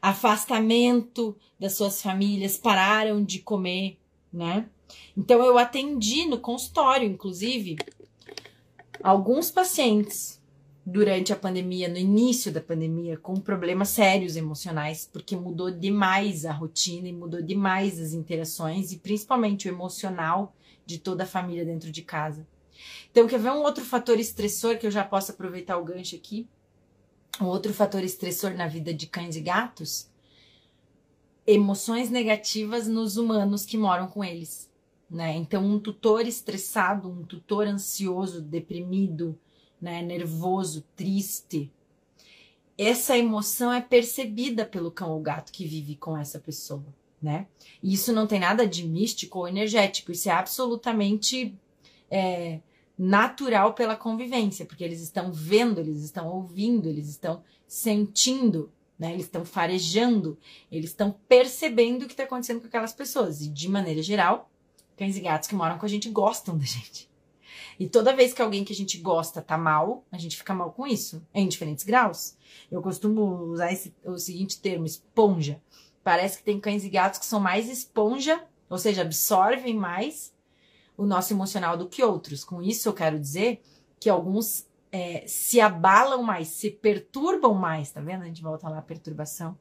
afastamento 0.02 1.38
das 1.60 1.76
suas 1.76 2.02
famílias, 2.02 2.58
pararam 2.58 3.24
de 3.24 3.40
comer, 3.40 4.00
né? 4.34 4.70
Então 5.16 5.44
eu 5.44 5.58
atendi 5.58 6.26
no 6.26 6.40
consultório, 6.40 7.08
inclusive, 7.08 7.78
alguns 9.02 9.50
pacientes 9.52 10.41
durante 10.86 11.32
a 11.32 11.36
pandemia, 11.36 11.88
no 11.88 11.98
início 11.98 12.52
da 12.52 12.60
pandemia, 12.60 13.18
com 13.18 13.36
problemas 13.36 13.90
sérios 13.90 14.36
emocionais, 14.36 15.08
porque 15.12 15.36
mudou 15.36 15.70
demais 15.70 16.46
a 16.46 16.52
rotina 16.52 17.08
e 17.08 17.14
mudou 17.14 17.42
demais 17.42 18.00
as 18.00 18.14
interações 18.14 18.92
e 18.92 18.98
principalmente 18.98 19.68
o 19.68 19.72
emocional 19.72 20.56
de 20.86 20.98
toda 20.98 21.24
a 21.24 21.28
família 21.28 21.64
dentro 21.64 21.92
de 21.92 22.02
casa. 22.02 22.48
Então, 23.12 23.28
quer 23.28 23.40
ver 23.40 23.52
um 23.52 23.62
outro 23.62 23.86
fator 23.86 24.20
estressor 24.20 24.78
que 24.78 24.88
eu 24.88 24.92
já 24.92 25.04
posso 25.04 25.32
aproveitar 25.32 25.78
o 25.78 25.86
gancho 25.86 26.16
aqui? 26.16 26.48
Um 27.40 27.46
outro 27.46 27.74
fator 27.74 28.04
estressor 28.04 28.56
na 28.56 28.68
vida 28.68 28.94
de 28.94 29.06
cães 29.06 29.36
e 29.36 29.42
gatos? 29.42 30.10
Emoções 31.46 32.10
negativas 32.10 32.88
nos 32.88 33.18
humanos 33.18 33.66
que 33.66 33.78
moram 33.78 34.08
com 34.08 34.24
eles. 34.24 34.70
Né? 35.10 35.36
Então, 35.36 35.64
um 35.64 35.80
tutor 35.80 36.26
estressado, 36.26 37.10
um 37.10 37.24
tutor 37.24 37.68
ansioso, 37.68 38.42
deprimido, 38.42 39.38
né, 39.82 40.02
nervoso, 40.02 40.86
triste, 40.96 41.72
essa 42.78 43.18
emoção 43.18 43.72
é 43.72 43.82
percebida 43.82 44.66
pelo 44.66 44.92
cão 44.92 45.12
ou 45.12 45.20
gato 45.20 45.52
que 45.52 45.66
vive 45.66 45.96
com 45.96 46.18
essa 46.18 46.40
pessoa, 46.40 46.86
né? 47.22 47.48
E 47.84 47.94
isso 47.94 48.12
não 48.12 48.26
tem 48.26 48.40
nada 48.40 48.66
de 48.66 48.88
místico 48.88 49.40
ou 49.40 49.48
energético, 49.48 50.12
isso 50.12 50.30
é 50.30 50.32
absolutamente 50.32 51.56
é, 52.10 52.60
natural 52.98 53.74
pela 53.74 53.96
convivência, 53.96 54.66
porque 54.66 54.84
eles 54.84 55.02
estão 55.02 55.32
vendo, 55.32 55.80
eles 55.80 56.04
estão 56.04 56.28
ouvindo, 56.28 56.88
eles 56.88 57.08
estão 57.10 57.44
sentindo, 57.68 58.72
né? 58.98 59.14
Eles 59.14 59.26
estão 59.26 59.46
farejando, 59.46 60.38
eles 60.72 60.92
estão 60.92 61.16
percebendo 61.28 62.04
o 62.04 62.06
que 62.08 62.14
está 62.14 62.24
acontecendo 62.24 62.62
com 62.62 62.68
aquelas 62.68 62.94
pessoas. 62.94 63.42
E 63.42 63.50
de 63.50 63.70
maneira 63.70 64.02
geral, 64.02 64.50
cães 64.98 65.18
e 65.18 65.22
gatos 65.22 65.48
que 65.48 65.56
moram 65.56 65.78
com 65.78 65.86
a 65.86 65.90
gente 65.90 66.10
gostam 66.10 66.58
da 66.58 66.66
gente. 66.66 67.11
E 67.82 67.90
toda 67.90 68.16
vez 68.16 68.32
que 68.32 68.44
alguém 68.44 68.64
que 68.64 68.72
a 68.72 68.76
gente 68.76 69.00
gosta 69.00 69.42
tá 69.42 69.58
mal, 69.58 70.06
a 70.12 70.18
gente 70.20 70.38
fica 70.38 70.54
mal 70.54 70.72
com 70.72 70.86
isso, 70.86 71.26
em 71.34 71.48
diferentes 71.48 71.84
graus. 71.84 72.38
Eu 72.70 72.80
costumo 72.80 73.24
usar 73.46 73.74
esse, 73.74 73.92
o 74.06 74.20
seguinte 74.20 74.62
termo, 74.62 74.86
esponja. 74.86 75.60
Parece 76.04 76.38
que 76.38 76.44
tem 76.44 76.60
cães 76.60 76.84
e 76.84 76.90
gatos 76.90 77.18
que 77.18 77.26
são 77.26 77.40
mais 77.40 77.68
esponja, 77.68 78.46
ou 78.70 78.78
seja, 78.78 79.02
absorvem 79.02 79.76
mais 79.76 80.32
o 80.96 81.08
nosso 81.08 81.34
emocional 81.34 81.76
do 81.76 81.90
que 81.90 82.04
outros. 82.04 82.44
Com 82.44 82.62
isso, 82.62 82.88
eu 82.88 82.94
quero 82.94 83.20
dizer 83.20 83.64
que 84.00 84.12
alguns 84.12 84.68
é, 84.92 85.26
se 85.26 85.60
abalam 85.60 86.22
mais, 86.22 86.50
se 86.50 86.70
perturbam 86.70 87.56
mais, 87.56 87.90
tá 87.90 88.00
vendo? 88.00 88.22
A 88.22 88.28
gente 88.28 88.44
volta 88.44 88.70
lá 88.70 88.80
perturbação. 88.84 89.58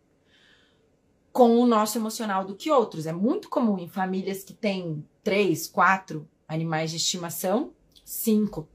Com 1.33 1.57
o 1.57 1.65
nosso 1.65 1.97
emocional 1.97 2.45
do 2.45 2.55
que 2.55 2.71
outros. 2.71 3.07
É 3.07 3.15
muito 3.15 3.49
comum 3.49 3.79
em 3.79 3.89
famílias 3.89 4.45
que 4.45 4.53
têm 4.53 5.03
três, 5.25 5.67
quatro 5.67 6.29
animais 6.47 6.91
de 6.91 6.99
estimação 6.99 7.73
Cinco, 8.11 8.69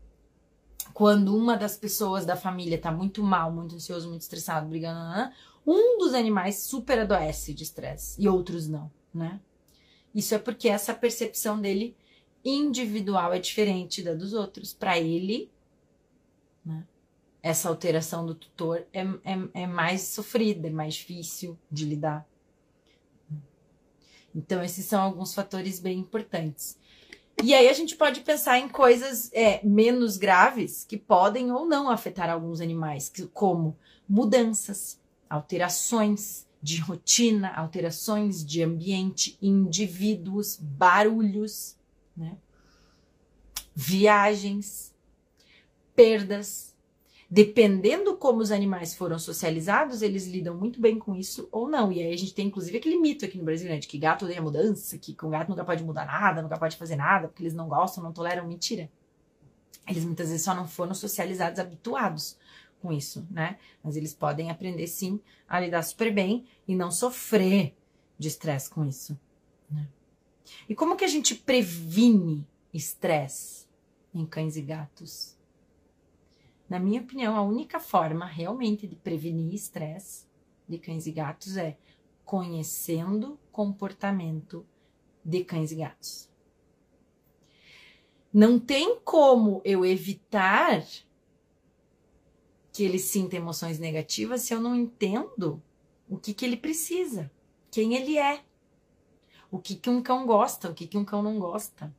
quando 0.93 1.35
uma 1.35 1.57
das 1.57 1.75
pessoas 1.75 2.25
da 2.25 2.37
família 2.37 2.79
tá 2.79 2.89
muito 2.89 3.21
mal, 3.21 3.51
muito 3.51 3.75
ansioso, 3.75 4.07
muito 4.07 4.21
estressado, 4.21 4.69
brigando, 4.69 5.29
um 5.67 5.97
dos 5.97 6.13
animais 6.13 6.59
super 6.59 6.99
adoece 6.99 7.53
de 7.53 7.63
estresse 7.63 8.21
e 8.21 8.29
outros 8.29 8.69
não, 8.69 8.89
né? 9.13 9.41
Isso 10.13 10.33
é 10.33 10.39
porque 10.39 10.69
essa 10.69 10.93
percepção 10.93 11.59
dele 11.59 11.97
individual 12.45 13.33
é 13.33 13.37
diferente 13.37 14.01
da 14.01 14.13
dos 14.13 14.31
outros. 14.31 14.73
Para 14.73 14.97
ele, 14.97 15.51
né? 16.65 16.87
Essa 17.43 17.67
alteração 17.67 18.25
do 18.25 18.35
tutor 18.35 18.87
é, 18.93 19.01
é, 19.01 19.63
é 19.63 19.67
mais 19.67 20.03
sofrida, 20.03 20.69
é 20.69 20.71
mais 20.71 20.93
difícil 20.93 21.59
de 21.69 21.83
lidar. 21.83 22.25
Então, 24.33 24.63
esses 24.63 24.85
são 24.85 25.01
alguns 25.01 25.33
fatores 25.33 25.77
bem 25.81 25.99
importantes. 25.99 26.79
E 27.43 27.53
aí 27.53 27.67
a 27.67 27.73
gente 27.73 27.95
pode 27.95 28.21
pensar 28.21 28.59
em 28.59 28.69
coisas 28.69 29.29
é, 29.33 29.59
menos 29.63 30.17
graves 30.17 30.85
que 30.87 30.97
podem 30.97 31.51
ou 31.51 31.65
não 31.65 31.89
afetar 31.89 32.29
alguns 32.29 32.61
animais, 32.61 33.11
como 33.33 33.77
mudanças, 34.07 34.99
alterações 35.29 36.47
de 36.61 36.79
rotina, 36.79 37.53
alterações 37.53 38.43
de 38.43 38.63
ambiente, 38.63 39.37
indivíduos, 39.41 40.57
barulhos, 40.59 41.75
né? 42.15 42.37
viagens, 43.75 44.93
perdas, 45.95 46.74
dependendo 47.35 48.15
como 48.15 48.39
os 48.39 48.49
animais 48.49 48.95
foram 48.95 49.19
socializados, 49.19 50.01
eles 50.01 50.25
lidam 50.25 50.55
muito 50.55 50.79
bem 50.79 50.97
com 50.97 51.13
isso 51.13 51.49
ou 51.51 51.67
não. 51.67 51.91
E 51.91 52.01
aí 52.01 52.13
a 52.13 52.17
gente 52.17 52.33
tem 52.33 52.47
inclusive 52.47 52.77
aquele 52.77 52.97
mito 52.97 53.25
aqui 53.25 53.37
no 53.37 53.43
Brasil, 53.43 53.67
né, 53.67 53.77
de 53.77 53.89
que 53.89 53.97
gato 53.97 54.23
odeia 54.23 54.41
mudança, 54.41 54.97
que 54.97 55.13
com 55.13 55.29
gato 55.29 55.49
nunca 55.49 55.65
pode 55.65 55.83
mudar 55.83 56.05
nada, 56.05 56.41
nunca 56.41 56.57
pode 56.57 56.77
fazer 56.77 56.95
nada, 56.95 57.27
porque 57.27 57.43
eles 57.43 57.53
não 57.53 57.67
gostam, 57.67 58.01
não 58.01 58.13
toleram 58.13 58.47
mentira. 58.47 58.89
Eles 59.85 60.05
muitas 60.05 60.29
vezes 60.29 60.45
só 60.45 60.55
não 60.55 60.65
foram 60.65 60.93
socializados, 60.93 61.59
habituados 61.59 62.37
com 62.81 62.93
isso, 62.93 63.27
né? 63.29 63.57
Mas 63.83 63.97
eles 63.97 64.13
podem 64.13 64.49
aprender 64.49 64.87
sim 64.87 65.19
a 65.45 65.59
lidar 65.59 65.83
super 65.83 66.13
bem 66.13 66.45
e 66.65 66.73
não 66.73 66.89
sofrer 66.89 67.75
de 68.17 68.29
estresse 68.29 68.69
com 68.69 68.85
isso. 68.85 69.19
Né? 69.69 69.85
E 70.69 70.73
como 70.73 70.95
que 70.95 71.03
a 71.03 71.09
gente 71.09 71.35
previne 71.35 72.47
estresse 72.73 73.65
em 74.13 74.25
cães 74.25 74.55
e 74.55 74.61
gatos? 74.61 75.35
Na 76.69 76.79
minha 76.79 77.01
opinião, 77.01 77.35
a 77.35 77.41
única 77.43 77.79
forma 77.79 78.25
realmente 78.25 78.87
de 78.87 78.95
prevenir 78.95 79.53
estresse 79.53 80.25
de 80.67 80.79
cães 80.79 81.05
e 81.05 81.11
gatos 81.11 81.57
é 81.57 81.77
conhecendo 82.23 83.39
comportamento 83.51 84.65
de 85.23 85.43
cães 85.43 85.71
e 85.71 85.75
gatos. 85.75 86.29
Não 88.33 88.59
tem 88.59 88.99
como 88.99 89.61
eu 89.63 89.85
evitar 89.85 90.83
que 92.73 92.83
ele 92.83 92.99
sinta 92.99 93.37
emoções 93.37 93.79
negativas 93.79 94.41
se 94.41 94.53
eu 94.53 94.59
não 94.59 94.75
entendo 94.75 95.61
o 96.09 96.17
que, 96.17 96.33
que 96.33 96.43
ele 96.43 96.57
precisa, 96.57 97.31
quem 97.71 97.95
ele 97.95 98.17
é, 98.17 98.43
o 99.49 99.59
que, 99.59 99.75
que 99.75 99.89
um 99.89 100.01
cão 100.01 100.25
gosta, 100.25 100.69
o 100.69 100.73
que, 100.73 100.85
que 100.85 100.97
um 100.97 101.05
cão 101.05 101.23
não 101.23 101.39
gosta, 101.39 101.95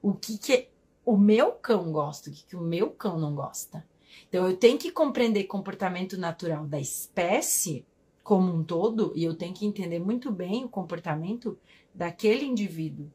o 0.00 0.14
que, 0.14 0.38
que 0.38 0.70
o 1.04 1.16
meu 1.16 1.52
cão 1.52 1.92
gosta, 1.92 2.30
o 2.30 2.32
que, 2.32 2.44
que 2.44 2.56
o 2.56 2.60
meu 2.60 2.90
cão 2.90 3.18
não 3.18 3.34
gosta. 3.34 3.86
Então, 4.28 4.48
eu 4.48 4.56
tenho 4.56 4.78
que 4.78 4.90
compreender 4.90 5.44
comportamento 5.44 6.16
natural 6.16 6.66
da 6.66 6.80
espécie 6.80 7.84
como 8.22 8.52
um 8.52 8.64
todo 8.64 9.12
e 9.14 9.22
eu 9.22 9.34
tenho 9.34 9.54
que 9.54 9.64
entender 9.64 10.00
muito 10.00 10.30
bem 10.32 10.64
o 10.64 10.68
comportamento 10.68 11.58
daquele 11.94 12.44
indivíduo. 12.44 13.10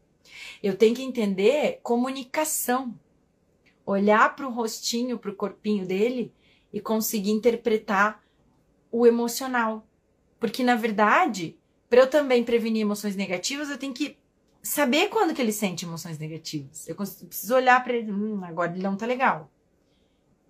Eu 0.64 0.78
tenho 0.78 0.96
que 0.96 1.02
entender 1.02 1.80
comunicação, 1.84 2.98
olhar 3.86 4.36
para 4.36 4.48
o 4.48 4.52
rostinho, 4.52 5.18
para 5.18 5.32
o 5.32 5.36
corpinho 5.36 5.86
dele 5.86 6.34
e 6.72 6.80
conseguir 6.80 7.32
interpretar 7.32 8.24
o 8.92 9.06
emocional. 9.06 9.86
Porque, 10.40 10.64
na 10.64 10.76
verdade, 10.76 11.58
para 11.90 12.02
eu 12.02 12.10
também 12.10 12.44
prevenir 12.44 12.82
emoções 12.82 13.16
negativas, 13.16 13.70
eu 13.70 13.78
tenho 13.78 13.94
que 13.94 14.18
saber 14.64 15.10
quando 15.10 15.34
que 15.34 15.42
ele 15.42 15.52
sente 15.52 15.86
emoções 15.86 16.18
negativas. 16.18 16.88
Eu 16.88 16.96
preciso 16.96 17.56
olhar 17.56 17.84
para 17.84 17.94
ele, 17.94 18.12
hum, 18.12 18.44
agora 18.44 18.72
ele 18.72 18.82
não 18.82 18.96
tá 18.96 19.06
legal. 19.06 19.52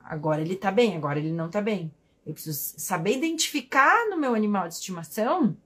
Agora 0.04 0.42
ele 0.42 0.56
tá 0.56 0.72
bem, 0.72 0.96
agora 0.96 1.20
ele 1.20 1.32
não 1.32 1.50
tá 1.50 1.62
bem. 1.62 1.92
Eu 2.26 2.34
preciso 2.34 2.74
saber 2.78 3.18
identificar 3.18 4.10
no 4.10 4.18
meu 4.18 4.36
animal 4.36 4.68
de 4.68 4.76
estimação 4.76 5.58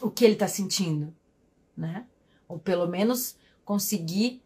o 0.00 0.10
que 0.10 0.24
ele 0.24 0.36
tá 0.36 0.48
sentindo, 0.48 1.14
né? 1.76 2.06
Ou 2.48 2.58
pelo 2.58 2.86
menos 2.86 3.36
conseguir 3.64 4.42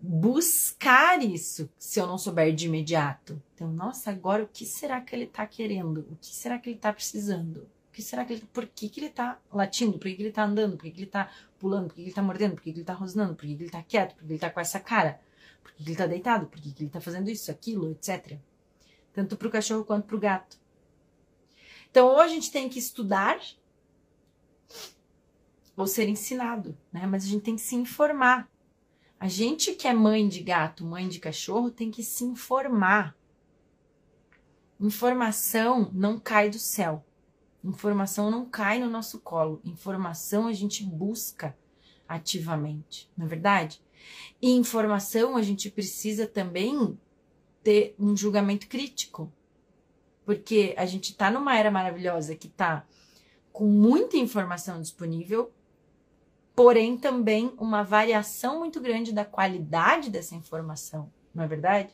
buscar 0.00 1.22
isso, 1.22 1.68
se 1.76 1.98
eu 1.98 2.06
não 2.06 2.16
souber 2.16 2.54
de 2.54 2.66
imediato. 2.66 3.42
Então, 3.54 3.68
nossa, 3.68 4.10
agora 4.10 4.44
o 4.44 4.48
que 4.48 4.64
será 4.64 5.00
que 5.00 5.14
ele 5.14 5.26
tá 5.26 5.46
querendo? 5.46 6.06
O 6.10 6.16
que 6.16 6.34
será 6.34 6.58
que 6.58 6.70
ele 6.70 6.78
tá 6.78 6.92
precisando? 6.92 7.68
O 7.88 7.92
que 7.92 8.00
será 8.00 8.24
que 8.24 8.34
ele, 8.34 8.42
por 8.52 8.66
que, 8.66 8.88
que 8.88 9.00
ele 9.00 9.10
tá 9.10 9.38
latindo? 9.52 9.98
Por 9.98 10.08
que, 10.08 10.14
que 10.14 10.22
ele 10.22 10.32
tá 10.32 10.44
andando? 10.44 10.76
Por 10.76 10.84
que, 10.84 10.90
que 10.92 11.00
ele 11.00 11.10
tá 11.10 11.28
pulando? 11.58 11.88
Por 11.88 11.96
que, 11.96 12.02
que 12.02 12.08
ele 12.08 12.14
tá 12.14 12.22
mordendo? 12.22 12.54
Por 12.54 12.62
que, 12.62 12.72
que 12.72 12.78
ele 12.78 12.84
tá 12.84 12.94
rosnando? 12.94 13.34
Por 13.34 13.44
que, 13.44 13.56
que 13.56 13.62
ele 13.64 13.70
tá 13.70 13.82
quieto? 13.82 14.14
Por 14.14 14.24
que 14.24 14.32
ele 14.32 14.38
tá 14.38 14.50
com 14.50 14.60
essa 14.60 14.78
cara? 14.78 15.20
Por 15.68 15.74
que 15.76 15.82
ele 15.82 15.96
tá 15.96 16.06
deitado? 16.06 16.46
Por 16.46 16.60
que 16.60 16.74
ele 16.78 16.90
tá 16.90 17.00
fazendo 17.00 17.30
isso, 17.30 17.50
aquilo, 17.50 17.90
etc. 17.90 18.38
Tanto 19.12 19.36
para 19.36 19.48
o 19.48 19.50
cachorro 19.50 19.84
quanto 19.84 20.06
para 20.06 20.16
o 20.16 20.20
gato. 20.20 20.58
Então, 21.90 22.08
ou 22.08 22.20
a 22.20 22.28
gente 22.28 22.50
tem 22.50 22.68
que 22.68 22.78
estudar 22.78 23.40
ou 25.76 25.86
ser 25.86 26.08
ensinado, 26.08 26.76
né? 26.92 27.06
Mas 27.06 27.24
a 27.24 27.28
gente 27.28 27.42
tem 27.42 27.54
que 27.54 27.62
se 27.62 27.76
informar. 27.76 28.50
A 29.18 29.28
gente 29.28 29.74
que 29.74 29.86
é 29.86 29.94
mãe 29.94 30.28
de 30.28 30.42
gato, 30.42 30.84
mãe 30.84 31.08
de 31.08 31.18
cachorro, 31.18 31.70
tem 31.70 31.90
que 31.90 32.02
se 32.02 32.24
informar. 32.24 33.16
Informação 34.80 35.90
não 35.92 36.18
cai 36.18 36.50
do 36.50 36.58
céu. 36.58 37.04
Informação 37.64 38.30
não 38.30 38.48
cai 38.48 38.78
no 38.78 38.88
nosso 38.88 39.20
colo. 39.20 39.60
Informação 39.64 40.46
a 40.46 40.52
gente 40.52 40.84
busca 40.84 41.56
ativamente, 42.08 43.10
não 43.16 43.26
é 43.26 43.28
verdade? 43.28 43.82
E 44.40 44.50
informação 44.50 45.36
a 45.36 45.42
gente 45.42 45.70
precisa 45.70 46.26
também 46.26 46.98
ter 47.62 47.94
um 47.98 48.16
julgamento 48.16 48.66
crítico. 48.68 49.32
Porque 50.24 50.74
a 50.76 50.86
gente 50.86 51.12
está 51.12 51.30
numa 51.30 51.56
era 51.56 51.70
maravilhosa 51.70 52.36
que 52.36 52.46
está 52.46 52.86
com 53.52 53.66
muita 53.66 54.16
informação 54.16 54.80
disponível, 54.80 55.50
porém 56.54 56.96
também 56.96 57.52
uma 57.58 57.82
variação 57.82 58.58
muito 58.58 58.80
grande 58.80 59.12
da 59.12 59.24
qualidade 59.24 60.10
dessa 60.10 60.34
informação, 60.34 61.10
não 61.34 61.44
é 61.44 61.48
verdade? 61.48 61.90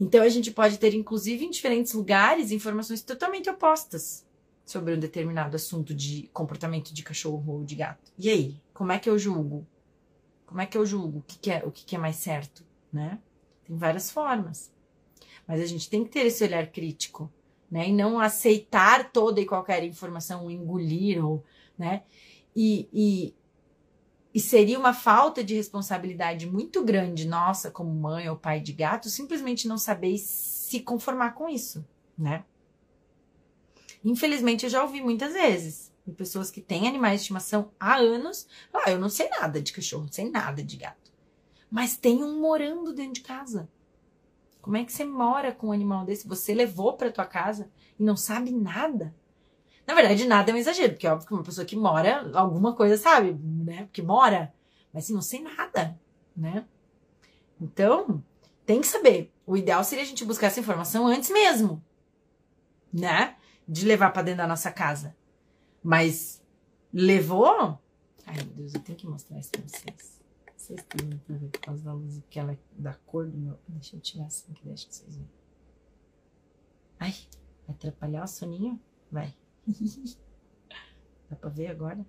Então 0.00 0.22
a 0.22 0.28
gente 0.28 0.50
pode 0.50 0.78
ter, 0.78 0.94
inclusive, 0.94 1.44
em 1.44 1.50
diferentes 1.50 1.92
lugares, 1.92 2.50
informações 2.50 3.02
totalmente 3.02 3.50
opostas 3.50 4.26
sobre 4.64 4.94
um 4.94 4.98
determinado 4.98 5.56
assunto 5.56 5.94
de 5.94 6.28
comportamento 6.32 6.92
de 6.92 7.02
cachorro 7.02 7.54
ou 7.54 7.64
de 7.64 7.74
gato. 7.74 8.12
E 8.18 8.28
aí, 8.28 8.60
como 8.74 8.92
é 8.92 8.98
que 8.98 9.08
eu 9.08 9.18
julgo? 9.18 9.66
Como 10.48 10.62
é 10.62 10.66
que 10.66 10.78
eu 10.78 10.86
julgo 10.86 11.18
o 11.18 11.22
que, 11.22 11.38
que 11.38 11.50
é 11.50 11.62
o 11.62 11.70
que, 11.70 11.84
que 11.84 11.94
é 11.94 11.98
mais 11.98 12.16
certo, 12.16 12.64
né? 12.90 13.18
Tem 13.66 13.76
várias 13.76 14.10
formas. 14.10 14.72
Mas 15.46 15.60
a 15.60 15.66
gente 15.66 15.90
tem 15.90 16.04
que 16.04 16.10
ter 16.10 16.20
esse 16.20 16.42
olhar 16.42 16.66
crítico, 16.68 17.30
né? 17.70 17.90
E 17.90 17.92
não 17.92 18.18
aceitar 18.18 19.12
toda 19.12 19.42
e 19.42 19.46
qualquer 19.46 19.84
informação, 19.84 20.50
engolir, 20.50 21.22
ou, 21.22 21.44
né? 21.76 22.02
E, 22.56 22.88
e, 22.90 23.34
e 24.32 24.40
seria 24.40 24.78
uma 24.78 24.94
falta 24.94 25.44
de 25.44 25.54
responsabilidade 25.54 26.46
muito 26.46 26.82
grande 26.82 27.28
nossa, 27.28 27.70
como 27.70 27.94
mãe 27.94 28.26
ou 28.30 28.34
pai 28.36 28.58
de 28.58 28.72
gato, 28.72 29.10
simplesmente 29.10 29.68
não 29.68 29.76
saber 29.76 30.16
se 30.16 30.80
conformar 30.80 31.32
com 31.32 31.46
isso, 31.46 31.86
né? 32.16 32.42
Infelizmente, 34.02 34.64
eu 34.64 34.70
já 34.70 34.82
ouvi 34.82 35.02
muitas 35.02 35.34
vezes 35.34 35.87
pessoas 36.12 36.50
que 36.50 36.60
têm 36.60 36.88
animais 36.88 37.14
de 37.14 37.20
estimação 37.22 37.70
há 37.78 37.96
anos. 37.96 38.46
Ah, 38.72 38.90
eu 38.90 38.98
não 38.98 39.08
sei 39.08 39.28
nada 39.28 39.60
de 39.60 39.72
cachorro, 39.72 40.04
não 40.04 40.12
sei 40.12 40.30
nada 40.30 40.62
de 40.62 40.76
gato. 40.76 41.12
Mas 41.70 41.96
tem 41.96 42.22
um 42.22 42.40
morando 42.40 42.92
dentro 42.92 43.14
de 43.14 43.20
casa. 43.20 43.68
Como 44.60 44.76
é 44.76 44.84
que 44.84 44.92
você 44.92 45.04
mora 45.04 45.52
com 45.52 45.68
um 45.68 45.72
animal 45.72 46.04
desse? 46.04 46.28
Você 46.28 46.54
levou 46.54 46.94
para 46.94 47.12
tua 47.12 47.26
casa 47.26 47.70
e 47.98 48.02
não 48.02 48.16
sabe 48.16 48.50
nada? 48.50 49.14
Na 49.86 49.94
verdade, 49.94 50.26
nada 50.26 50.50
é 50.50 50.54
um 50.54 50.58
exagero, 50.58 50.92
porque 50.92 51.06
é 51.06 51.12
óbvio 51.12 51.26
que 51.28 51.34
uma 51.34 51.42
pessoa 51.42 51.64
que 51.64 51.76
mora, 51.76 52.30
alguma 52.34 52.74
coisa 52.74 52.96
sabe, 52.96 53.32
né? 53.32 53.84
Porque 53.84 54.02
mora, 54.02 54.52
mas 54.92 55.04
assim, 55.04 55.14
não 55.14 55.22
sei 55.22 55.40
nada, 55.40 55.98
né? 56.36 56.66
Então, 57.60 58.22
tem 58.66 58.80
que 58.80 58.86
saber. 58.86 59.32
O 59.46 59.56
ideal 59.56 59.82
seria 59.82 60.04
a 60.04 60.06
gente 60.06 60.24
buscar 60.24 60.48
essa 60.48 60.60
informação 60.60 61.06
antes 61.06 61.30
mesmo, 61.30 61.82
né? 62.92 63.36
de 63.68 63.84
levar 63.84 64.10
para 64.10 64.22
dentro 64.22 64.38
da 64.38 64.46
nossa 64.46 64.72
casa. 64.72 65.14
Mas 65.82 66.42
levou? 66.92 67.78
Ai, 68.26 68.36
meu 68.36 68.54
Deus, 68.54 68.74
eu 68.74 68.80
tenho 68.80 68.98
que 68.98 69.06
mostrar 69.06 69.38
isso 69.38 69.50
pra 69.50 69.62
vocês. 69.62 70.20
Vocês 70.56 70.82
têm 70.84 71.18
pra 71.18 71.36
ver 71.36 71.48
por 71.48 71.60
causa 71.60 71.82
da 71.84 71.92
luz, 71.92 72.18
porque 72.20 72.38
ela 72.38 72.52
é 72.52 72.58
da 72.72 72.94
cor 72.94 73.26
do 73.26 73.38
meu. 73.38 73.58
Deixa 73.68 73.96
eu 73.96 74.00
tirar 74.00 74.26
assim 74.26 74.52
que 74.52 74.64
deixa 74.64 74.86
vocês 74.90 75.16
verem. 75.16 75.30
Ai, 76.98 77.14
vai 77.66 77.76
atrapalhar 77.76 78.24
o 78.24 78.28
soninho? 78.28 78.80
Vai. 79.10 79.34
Dá 81.30 81.36
pra 81.36 81.48
ver 81.48 81.68
agora? 81.68 82.04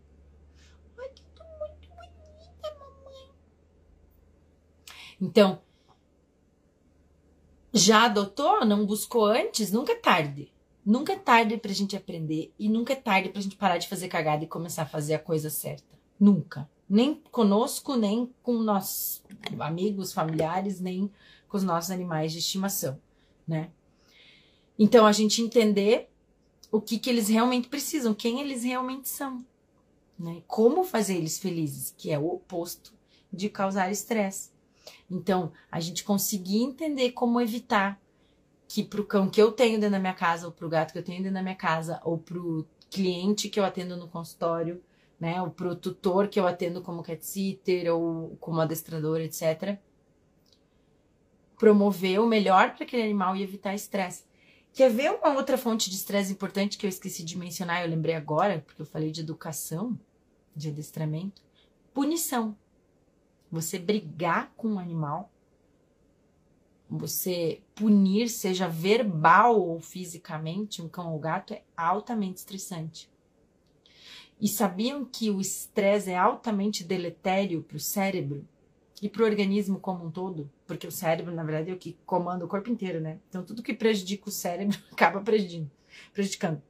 Ai, 0.97 1.09
que 1.09 1.23
tô 1.35 1.43
muito 1.59 1.89
bonita, 1.89 2.75
mamãe. 2.79 3.31
Então, 5.21 5.61
já 7.73 8.05
adotou? 8.05 8.65
Não 8.65 8.85
buscou 8.85 9.25
antes? 9.25 9.71
Nunca 9.71 9.93
é 9.93 9.95
tarde. 9.95 10.51
Nunca 10.89 11.13
é 11.13 11.17
tarde 11.19 11.55
pra 11.55 11.71
gente 11.71 11.95
aprender 11.95 12.51
e 12.57 12.67
nunca 12.67 12.93
é 12.93 12.95
tarde 12.95 13.29
pra 13.29 13.39
gente 13.39 13.55
parar 13.55 13.77
de 13.77 13.87
fazer 13.87 14.07
cagada 14.07 14.43
e 14.43 14.47
começar 14.47 14.81
a 14.81 14.87
fazer 14.87 15.13
a 15.13 15.19
coisa 15.19 15.47
certa. 15.47 15.99
Nunca. 16.19 16.67
Nem 16.89 17.21
conosco, 17.29 17.95
nem 17.95 18.33
com 18.41 18.53
nossos 18.53 19.21
amigos, 19.59 20.11
familiares, 20.11 20.79
nem 20.79 21.11
com 21.47 21.57
os 21.57 21.63
nossos 21.63 21.91
animais 21.91 22.31
de 22.31 22.39
estimação, 22.39 22.99
né? 23.47 23.69
Então 24.79 25.05
a 25.05 25.11
gente 25.11 25.43
entender 25.43 26.09
o 26.71 26.81
que, 26.81 26.97
que 26.97 27.07
eles 27.07 27.29
realmente 27.29 27.67
precisam, 27.67 28.11
quem 28.11 28.41
eles 28.41 28.63
realmente 28.63 29.09
são, 29.09 29.45
né? 30.17 30.41
Como 30.47 30.83
fazer 30.83 31.17
eles 31.17 31.37
felizes, 31.37 31.93
que 31.95 32.09
é 32.09 32.17
o 32.17 32.33
oposto 32.33 32.91
de 33.31 33.47
causar 33.47 33.91
estresse. 33.91 34.49
Então, 35.07 35.51
a 35.71 35.79
gente 35.79 36.03
conseguir 36.03 36.63
entender 36.63 37.11
como 37.11 37.39
evitar 37.39 38.01
que 38.69 38.83
pro 38.83 39.03
cão 39.03 39.27
que 39.27 39.41
eu 39.41 39.51
tenho 39.51 39.79
dentro 39.79 39.93
da 39.93 39.99
minha 39.99 40.13
casa, 40.13 40.45
ou 40.45 40.53
pro 40.53 40.69
gato 40.69 40.93
que 40.93 40.99
eu 40.99 41.03
tenho 41.03 41.17
dentro 41.17 41.33
da 41.33 41.41
minha 41.41 41.55
casa, 41.55 41.99
ou 42.03 42.19
pro 42.19 42.67
cliente 42.91 43.49
que 43.49 43.59
eu 43.59 43.65
atendo 43.65 43.97
no 43.97 44.07
consultório, 44.07 44.79
né, 45.19 45.41
ou 45.41 45.49
pro 45.49 45.75
tutor 45.75 46.27
que 46.27 46.39
eu 46.39 46.45
atendo 46.45 46.79
como 46.79 47.01
cat 47.01 47.25
sitter 47.25 47.91
ou 47.91 48.37
como 48.39 48.61
adestrador, 48.61 49.21
etc. 49.21 49.79
Promover 51.57 52.21
o 52.21 52.27
melhor 52.27 52.75
para 52.75 52.85
aquele 52.85 53.01
animal 53.01 53.35
e 53.35 53.41
evitar 53.41 53.73
estresse. 53.73 54.23
Quer 54.71 54.91
ver 54.91 55.11
uma 55.11 55.33
outra 55.33 55.57
fonte 55.57 55.89
de 55.89 55.95
estresse 55.95 56.31
importante 56.31 56.77
que 56.77 56.85
eu 56.85 56.89
esqueci 56.89 57.23
de 57.23 57.35
mencionar, 57.39 57.81
eu 57.81 57.89
lembrei 57.89 58.13
agora, 58.13 58.63
porque 58.65 58.83
eu 58.83 58.85
falei 58.85 59.09
de 59.09 59.21
educação, 59.21 59.99
de 60.55 60.69
adestramento? 60.69 61.41
Punição. 61.91 62.55
Você 63.51 63.79
brigar 63.79 64.53
com 64.55 64.67
um 64.73 64.79
animal 64.79 65.31
você 66.89 67.61
punir, 67.75 68.29
seja 68.29 68.67
verbal 68.67 69.59
ou 69.59 69.79
fisicamente, 69.79 70.81
um 70.81 70.89
cão 70.89 71.13
ou 71.13 71.19
gato 71.19 71.53
é 71.53 71.61
altamente 71.77 72.37
estressante. 72.37 73.09
E 74.41 74.47
sabiam 74.47 75.05
que 75.05 75.29
o 75.29 75.39
estresse 75.39 76.09
é 76.09 76.17
altamente 76.17 76.83
deletério 76.83 77.61
para 77.61 77.77
o 77.77 77.79
cérebro 77.79 78.47
e 79.01 79.09
para 79.09 79.21
o 79.21 79.25
organismo 79.25 79.79
como 79.79 80.05
um 80.05 80.11
todo? 80.11 80.49
Porque 80.65 80.87
o 80.87 80.91
cérebro, 80.91 81.33
na 81.33 81.43
verdade, 81.43 81.69
é 81.69 81.73
o 81.73 81.77
que 81.77 81.97
comanda 82.05 82.45
o 82.45 82.47
corpo 82.47 82.69
inteiro, 82.69 82.99
né? 82.99 83.19
Então, 83.27 83.43
tudo 83.43 83.61
que 83.61 83.73
prejudica 83.73 84.29
o 84.29 84.31
cérebro 84.31 84.77
acaba 84.91 85.21
prejudicando. 85.21 86.61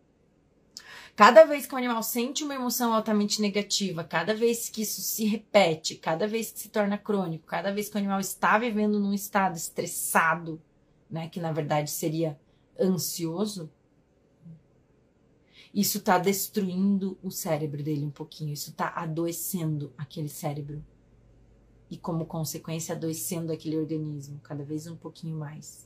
Cada 1.19 1.43
vez 1.43 1.65
que 1.65 1.75
o 1.75 1.77
animal 1.77 2.01
sente 2.01 2.45
uma 2.45 2.55
emoção 2.55 2.93
altamente 2.93 3.41
negativa, 3.41 4.05
cada 4.05 4.33
vez 4.33 4.69
que 4.69 4.83
isso 4.83 5.01
se 5.01 5.25
repete, 5.25 5.95
cada 5.95 6.25
vez 6.25 6.49
que 6.49 6.59
se 6.59 6.69
torna 6.69 6.97
crônico, 6.97 7.45
cada 7.45 7.73
vez 7.73 7.89
que 7.89 7.95
o 7.95 7.97
animal 7.97 8.21
está 8.21 8.57
vivendo 8.57 9.01
num 9.01 9.13
estado 9.13 9.57
estressado, 9.57 10.61
né, 11.11 11.27
que 11.27 11.41
na 11.41 11.51
verdade 11.51 11.91
seria 11.91 12.39
ansioso, 12.79 13.69
isso 15.73 15.97
está 15.97 16.17
destruindo 16.17 17.17
o 17.21 17.29
cérebro 17.29 17.83
dele 17.83 18.05
um 18.05 18.11
pouquinho, 18.11 18.53
isso 18.53 18.69
está 18.69 18.87
adoecendo 18.95 19.93
aquele 19.97 20.29
cérebro. 20.29 20.81
E 21.89 21.97
como 21.97 22.25
consequência, 22.25 22.95
adoecendo 22.95 23.51
aquele 23.51 23.77
organismo 23.77 24.39
cada 24.39 24.63
vez 24.63 24.87
um 24.87 24.95
pouquinho 24.95 25.37
mais, 25.37 25.85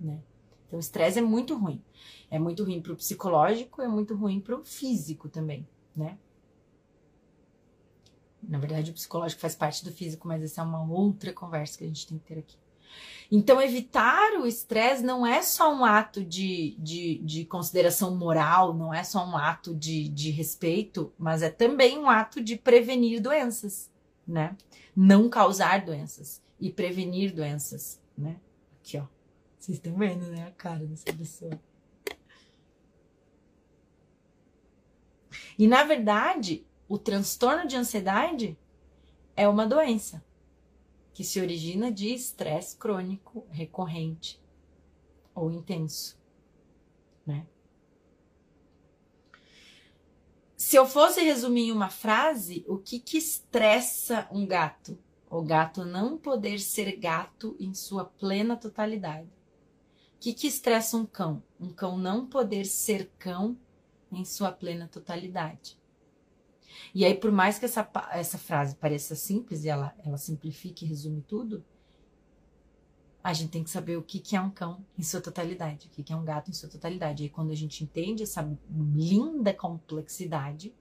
né? 0.00 0.22
Então, 0.66 0.78
o 0.78 0.80
estresse 0.80 1.18
é 1.18 1.22
muito 1.22 1.56
ruim. 1.56 1.82
É 2.30 2.38
muito 2.38 2.64
ruim 2.64 2.80
para 2.80 2.92
o 2.92 2.96
psicológico, 2.96 3.82
é 3.82 3.88
muito 3.88 4.14
ruim 4.14 4.40
para 4.40 4.56
o 4.56 4.64
físico 4.64 5.28
também, 5.28 5.66
né? 5.94 6.18
Na 8.42 8.58
verdade, 8.58 8.90
o 8.90 8.94
psicológico 8.94 9.40
faz 9.40 9.54
parte 9.54 9.84
do 9.84 9.92
físico, 9.92 10.28
mas 10.28 10.42
essa 10.42 10.60
é 10.60 10.64
uma 10.64 10.82
outra 10.82 11.32
conversa 11.32 11.78
que 11.78 11.84
a 11.84 11.86
gente 11.86 12.06
tem 12.06 12.18
que 12.18 12.24
ter 12.24 12.38
aqui. 12.38 12.56
Então, 13.30 13.60
evitar 13.60 14.34
o 14.34 14.46
estresse 14.46 15.02
não 15.02 15.26
é 15.26 15.42
só 15.42 15.74
um 15.74 15.84
ato 15.84 16.22
de, 16.24 16.76
de, 16.78 17.18
de 17.18 17.44
consideração 17.44 18.14
moral, 18.16 18.74
não 18.74 18.92
é 18.92 19.02
só 19.02 19.26
um 19.26 19.36
ato 19.36 19.74
de, 19.74 20.08
de 20.08 20.30
respeito, 20.30 21.12
mas 21.18 21.42
é 21.42 21.50
também 21.50 21.98
um 21.98 22.08
ato 22.08 22.42
de 22.42 22.56
prevenir 22.56 23.20
doenças, 23.20 23.90
né? 24.26 24.56
Não 24.94 25.28
causar 25.28 25.84
doenças 25.84 26.42
e 26.60 26.70
prevenir 26.70 27.34
doenças, 27.34 28.00
né? 28.16 28.36
Aqui, 28.80 28.98
ó. 28.98 29.13
Vocês 29.64 29.78
estão 29.78 29.96
vendo, 29.96 30.26
né? 30.26 30.46
A 30.46 30.50
cara 30.50 30.84
dessa 30.84 31.10
pessoa. 31.10 31.58
E 35.58 35.66
na 35.66 35.84
verdade, 35.84 36.66
o 36.86 36.98
transtorno 36.98 37.66
de 37.66 37.74
ansiedade 37.74 38.58
é 39.34 39.48
uma 39.48 39.66
doença 39.66 40.22
que 41.14 41.24
se 41.24 41.40
origina 41.40 41.90
de 41.90 42.12
estresse 42.12 42.76
crônico 42.76 43.46
recorrente 43.48 44.38
ou 45.34 45.50
intenso, 45.50 46.20
né? 47.26 47.46
Se 50.58 50.76
eu 50.76 50.84
fosse 50.84 51.22
resumir 51.22 51.68
em 51.68 51.72
uma 51.72 51.88
frase, 51.88 52.66
o 52.68 52.76
que 52.76 53.00
que 53.00 53.16
estressa 53.16 54.28
um 54.30 54.46
gato 54.46 54.98
O 55.30 55.40
gato 55.40 55.86
não 55.86 56.18
poder 56.18 56.58
ser 56.60 56.96
gato 56.96 57.56
em 57.58 57.72
sua 57.72 58.04
plena 58.04 58.58
totalidade. 58.58 59.43
Que, 60.24 60.32
que 60.32 60.46
estressa 60.46 60.96
um 60.96 61.04
cão? 61.04 61.42
Um 61.60 61.68
cão 61.68 61.98
não 61.98 62.26
poder 62.26 62.64
ser 62.64 63.12
cão 63.18 63.58
em 64.10 64.24
sua 64.24 64.50
plena 64.50 64.88
totalidade. 64.88 65.78
E 66.94 67.04
aí, 67.04 67.14
por 67.14 67.30
mais 67.30 67.58
que 67.58 67.66
essa, 67.66 67.86
essa 68.10 68.38
frase 68.38 68.74
pareça 68.74 69.14
simples 69.14 69.64
e 69.64 69.68
ela, 69.68 69.94
ela 70.02 70.16
simplifique 70.16 70.86
e 70.86 70.88
resume 70.88 71.20
tudo, 71.20 71.62
a 73.22 73.34
gente 73.34 73.50
tem 73.50 73.62
que 73.62 73.68
saber 73.68 73.98
o 73.98 74.02
que, 74.02 74.18
que 74.18 74.34
é 74.34 74.40
um 74.40 74.48
cão 74.48 74.82
em 74.96 75.02
sua 75.02 75.20
totalidade, 75.20 75.88
o 75.88 75.90
que, 75.90 76.02
que 76.02 76.14
é 76.14 76.16
um 76.16 76.24
gato 76.24 76.50
em 76.50 76.54
sua 76.54 76.70
totalidade. 76.70 77.22
E 77.22 77.24
aí, 77.24 77.30
quando 77.30 77.50
a 77.50 77.54
gente 77.54 77.84
entende 77.84 78.22
essa 78.22 78.50
linda 78.70 79.52
complexidade, 79.52 80.74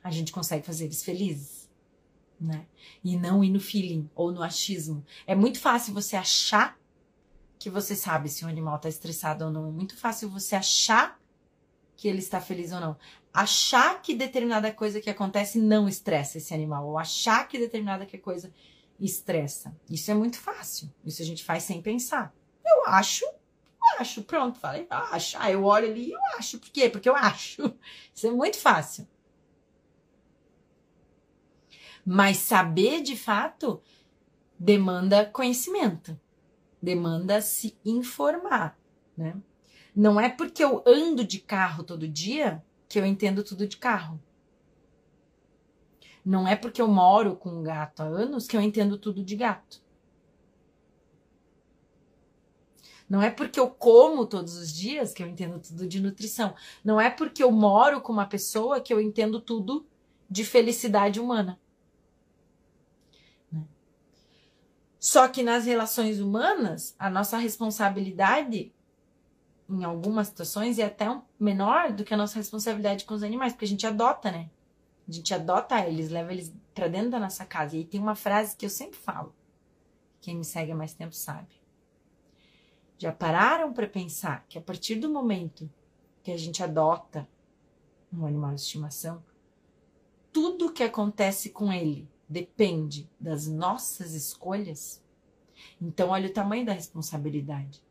a 0.00 0.12
gente 0.12 0.30
consegue 0.30 0.64
fazer 0.64 0.84
eles 0.84 1.02
felizes, 1.02 1.68
né? 2.40 2.68
E 3.02 3.16
não 3.16 3.42
ir 3.42 3.50
no 3.50 3.58
feeling 3.58 4.08
ou 4.14 4.30
no 4.30 4.44
achismo. 4.44 5.04
É 5.26 5.34
muito 5.34 5.58
fácil 5.58 5.92
você 5.92 6.14
achar 6.14 6.79
que 7.60 7.68
você 7.68 7.94
sabe 7.94 8.30
se 8.30 8.42
um 8.42 8.48
animal 8.48 8.76
está 8.76 8.88
estressado 8.88 9.44
ou 9.44 9.50
não. 9.50 9.68
É 9.68 9.70
muito 9.70 9.94
fácil 9.94 10.30
você 10.30 10.56
achar 10.56 11.20
que 11.94 12.08
ele 12.08 12.18
está 12.18 12.40
feliz 12.40 12.72
ou 12.72 12.80
não. 12.80 12.96
Achar 13.34 14.00
que 14.00 14.14
determinada 14.14 14.72
coisa 14.72 14.98
que 14.98 15.10
acontece 15.10 15.58
não 15.60 15.86
estressa 15.86 16.38
esse 16.38 16.54
animal, 16.54 16.86
ou 16.88 16.98
achar 16.98 17.46
que 17.46 17.58
determinada 17.58 18.06
coisa 18.18 18.50
estressa. 18.98 19.76
Isso 19.90 20.10
é 20.10 20.14
muito 20.14 20.38
fácil. 20.38 20.90
Isso 21.04 21.20
a 21.20 21.24
gente 21.24 21.44
faz 21.44 21.62
sem 21.64 21.82
pensar. 21.82 22.34
Eu 22.64 22.86
acho, 22.86 23.26
eu 23.26 24.00
acho, 24.00 24.22
pronto, 24.22 24.58
falei, 24.58 24.86
eu 24.90 24.96
acho. 24.96 25.36
Ah, 25.38 25.50
eu 25.50 25.62
olho 25.62 25.90
ali 25.90 26.08
e 26.08 26.12
eu 26.12 26.20
acho. 26.38 26.58
Por 26.58 26.70
quê? 26.70 26.88
Porque 26.88 27.10
eu 27.10 27.14
acho. 27.14 27.62
Isso 28.14 28.26
é 28.26 28.30
muito 28.30 28.56
fácil. 28.56 29.06
Mas 32.06 32.38
saber 32.38 33.02
de 33.02 33.18
fato 33.18 33.82
demanda 34.58 35.26
conhecimento, 35.26 36.18
demanda 36.82 37.40
se 37.40 37.76
informar, 37.84 38.78
né? 39.16 39.36
Não 39.94 40.20
é 40.20 40.28
porque 40.28 40.62
eu 40.62 40.82
ando 40.86 41.24
de 41.24 41.40
carro 41.40 41.82
todo 41.82 42.08
dia 42.08 42.62
que 42.88 42.98
eu 42.98 43.04
entendo 43.04 43.42
tudo 43.42 43.66
de 43.66 43.76
carro. 43.76 44.20
Não 46.24 46.46
é 46.46 46.54
porque 46.54 46.80
eu 46.80 46.88
moro 46.88 47.36
com 47.36 47.50
um 47.50 47.62
gato 47.62 48.00
há 48.00 48.06
anos 48.06 48.46
que 48.46 48.56
eu 48.56 48.60
entendo 48.60 48.98
tudo 48.98 49.22
de 49.24 49.36
gato. 49.36 49.82
Não 53.10 53.20
é 53.20 53.28
porque 53.28 53.58
eu 53.58 53.68
como 53.68 54.24
todos 54.24 54.56
os 54.56 54.72
dias 54.72 55.12
que 55.12 55.20
eu 55.20 55.26
entendo 55.26 55.58
tudo 55.58 55.88
de 55.88 56.00
nutrição. 56.00 56.54
Não 56.84 57.00
é 57.00 57.10
porque 57.10 57.42
eu 57.42 57.50
moro 57.50 58.00
com 58.00 58.12
uma 58.12 58.26
pessoa 58.26 58.80
que 58.80 58.94
eu 58.94 59.00
entendo 59.00 59.40
tudo 59.40 59.84
de 60.30 60.44
felicidade 60.44 61.18
humana. 61.18 61.58
Né? 63.50 63.64
Só 65.00 65.26
que 65.28 65.42
nas 65.42 65.64
relações 65.64 66.20
humanas, 66.20 66.94
a 66.98 67.08
nossa 67.08 67.38
responsabilidade, 67.38 68.70
em 69.66 69.82
algumas 69.82 70.26
situações, 70.28 70.78
é 70.78 70.84
até 70.84 71.06
menor 71.38 71.90
do 71.90 72.04
que 72.04 72.12
a 72.12 72.18
nossa 72.18 72.36
responsabilidade 72.36 73.06
com 73.06 73.14
os 73.14 73.22
animais, 73.22 73.54
porque 73.54 73.64
a 73.64 73.68
gente 73.68 73.86
adota, 73.86 74.30
né? 74.30 74.50
A 75.08 75.10
gente 75.10 75.32
adota 75.32 75.80
eles, 75.80 76.10
leva 76.10 76.30
eles 76.30 76.54
para 76.74 76.86
dentro 76.86 77.10
da 77.10 77.18
nossa 77.18 77.46
casa. 77.46 77.74
E 77.74 77.78
aí 77.78 77.84
tem 77.86 77.98
uma 77.98 78.14
frase 78.14 78.54
que 78.54 78.66
eu 78.66 78.70
sempre 78.70 78.98
falo. 78.98 79.34
Quem 80.20 80.36
me 80.36 80.44
segue 80.44 80.72
há 80.72 80.76
mais 80.76 80.92
tempo 80.92 81.14
sabe. 81.14 81.48
Já 82.98 83.10
pararam 83.10 83.72
para 83.72 83.86
pensar 83.86 84.44
que 84.50 84.58
a 84.58 84.60
partir 84.60 84.96
do 84.96 85.08
momento 85.08 85.70
que 86.22 86.30
a 86.30 86.36
gente 86.36 86.62
adota 86.62 87.26
um 88.12 88.26
animal 88.26 88.54
de 88.54 88.60
estimação, 88.60 89.24
tudo 90.30 90.72
que 90.72 90.82
acontece 90.82 91.48
com 91.48 91.72
ele 91.72 92.06
depende 92.30 93.10
das 93.18 93.48
nossas 93.48 94.14
escolhas? 94.14 95.02
Então, 95.82 96.10
olha 96.10 96.28
o 96.28 96.32
tamanho 96.32 96.64
da 96.64 96.72
responsabilidade. 96.72 97.82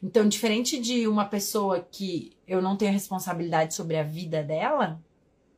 Então, 0.00 0.28
diferente 0.28 0.80
de 0.80 1.08
uma 1.08 1.24
pessoa 1.24 1.80
que 1.80 2.36
eu 2.46 2.62
não 2.62 2.76
tenho 2.76 2.92
responsabilidade 2.92 3.74
sobre 3.74 3.96
a 3.96 4.04
vida 4.04 4.44
dela, 4.44 5.02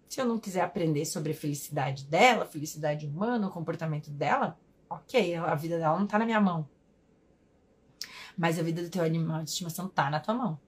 se 0.09 0.21
eu 0.21 0.25
não 0.25 0.39
quiser 0.39 0.63
aprender 0.63 1.05
sobre 1.05 1.33
a 1.33 1.35
felicidade 1.35 2.05
dela, 2.05 2.47
felicidade 2.47 3.07
humana, 3.07 3.49
o 3.49 3.53
comportamento 3.53 4.11
dela, 4.11 4.59
ok, 4.89 5.35
a 5.35 5.55
vida 5.55 5.79
dela 5.79 5.99
não 5.99 6.07
tá 6.07 6.19
na 6.19 6.25
minha 6.25 6.41
mão. 6.41 6.67
Mas 8.37 8.59
a 8.59 8.63
vida 8.63 8.83
do 8.83 8.89
teu 8.89 9.05
animal 9.05 9.43
de 9.43 9.51
estimação 9.51 9.89
tá 9.89 10.09
na 10.09 10.21
tua 10.21 10.35
mão. 10.35 10.59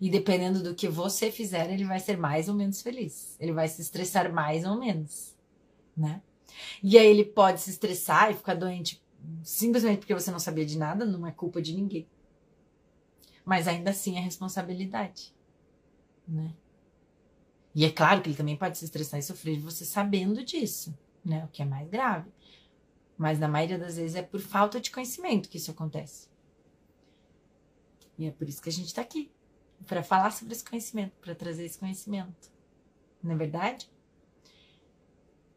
E 0.00 0.10
dependendo 0.10 0.62
do 0.62 0.74
que 0.74 0.88
você 0.88 1.30
fizer, 1.30 1.70
ele 1.70 1.84
vai 1.84 2.00
ser 2.00 2.16
mais 2.16 2.48
ou 2.48 2.54
menos 2.54 2.82
feliz. 2.82 3.36
Ele 3.38 3.52
vai 3.52 3.68
se 3.68 3.80
estressar 3.80 4.32
mais 4.32 4.64
ou 4.64 4.76
menos, 4.76 5.35
né? 5.96 6.22
E 6.82 6.98
aí 6.98 7.06
ele 7.06 7.24
pode 7.24 7.60
se 7.60 7.70
estressar 7.70 8.30
e 8.30 8.34
ficar 8.34 8.54
doente 8.54 9.02
simplesmente 9.42 9.98
porque 9.98 10.14
você 10.14 10.30
não 10.30 10.38
sabia 10.38 10.64
de 10.64 10.78
nada, 10.78 11.04
não 11.04 11.26
é 11.26 11.32
culpa 11.32 11.60
de 11.60 11.74
ninguém. 11.74 12.08
Mas 13.44 13.68
ainda 13.68 13.90
assim 13.90 14.16
é 14.16 14.20
responsabilidade, 14.20 15.34
né? 16.26 16.54
E 17.74 17.84
é 17.84 17.90
claro 17.90 18.22
que 18.22 18.28
ele 18.28 18.36
também 18.36 18.56
pode 18.56 18.78
se 18.78 18.84
estressar 18.84 19.20
e 19.20 19.22
sofrer 19.22 19.60
você 19.60 19.84
sabendo 19.84 20.44
disso, 20.44 20.96
né? 21.24 21.44
O 21.44 21.48
que 21.48 21.62
é 21.62 21.64
mais 21.64 21.88
grave. 21.88 22.30
Mas 23.18 23.38
na 23.38 23.48
maioria 23.48 23.78
das 23.78 23.96
vezes 23.96 24.16
é 24.16 24.22
por 24.22 24.40
falta 24.40 24.80
de 24.80 24.90
conhecimento 24.90 25.48
que 25.48 25.58
isso 25.58 25.70
acontece. 25.70 26.28
E 28.18 28.26
é 28.26 28.30
por 28.30 28.48
isso 28.48 28.62
que 28.62 28.68
a 28.68 28.72
gente 28.72 28.86
está 28.86 29.02
aqui 29.02 29.30
para 29.86 30.02
falar 30.02 30.30
sobre 30.30 30.54
esse 30.54 30.64
conhecimento, 30.64 31.12
para 31.20 31.34
trazer 31.34 31.64
esse 31.64 31.78
conhecimento. 31.78 32.50
Não 33.22 33.32
é 33.32 33.36
verdade? 33.36 33.90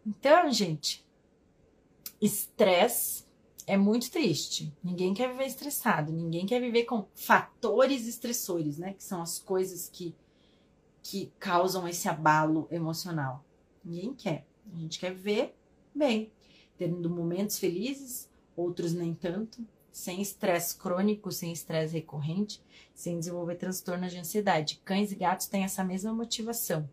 Então, 0.05 0.51
gente, 0.51 1.05
estresse 2.21 3.25
é 3.67 3.77
muito 3.77 4.09
triste. 4.09 4.75
Ninguém 4.83 5.13
quer 5.13 5.31
viver 5.31 5.45
estressado, 5.45 6.11
ninguém 6.11 6.45
quer 6.45 6.59
viver 6.59 6.85
com 6.85 7.05
fatores 7.13 8.07
estressores, 8.07 8.77
né? 8.77 8.93
Que 8.93 9.03
são 9.03 9.21
as 9.21 9.39
coisas 9.39 9.89
que 9.89 10.15
que 11.01 11.31
causam 11.39 11.87
esse 11.87 12.07
abalo 12.07 12.67
emocional. 12.69 13.43
Ninguém 13.83 14.13
quer. 14.13 14.45
A 14.71 14.77
gente 14.77 14.99
quer 14.99 15.13
ver 15.13 15.55
bem, 15.95 16.31
tendo 16.77 17.09
momentos 17.09 17.57
felizes, 17.57 18.29
outros 18.55 18.93
nem 18.93 19.13
tanto, 19.13 19.65
sem 19.91 20.21
estresse 20.21 20.75
crônico, 20.75 21.31
sem 21.31 21.51
estresse 21.51 21.93
recorrente, 21.93 22.61
sem 22.93 23.17
desenvolver 23.17 23.55
transtornos 23.55 24.11
de 24.11 24.19
ansiedade. 24.19 24.81
Cães 24.85 25.11
e 25.11 25.15
gatos 25.15 25.47
têm 25.47 25.63
essa 25.63 25.83
mesma 25.83 26.13
motivação. 26.13 26.87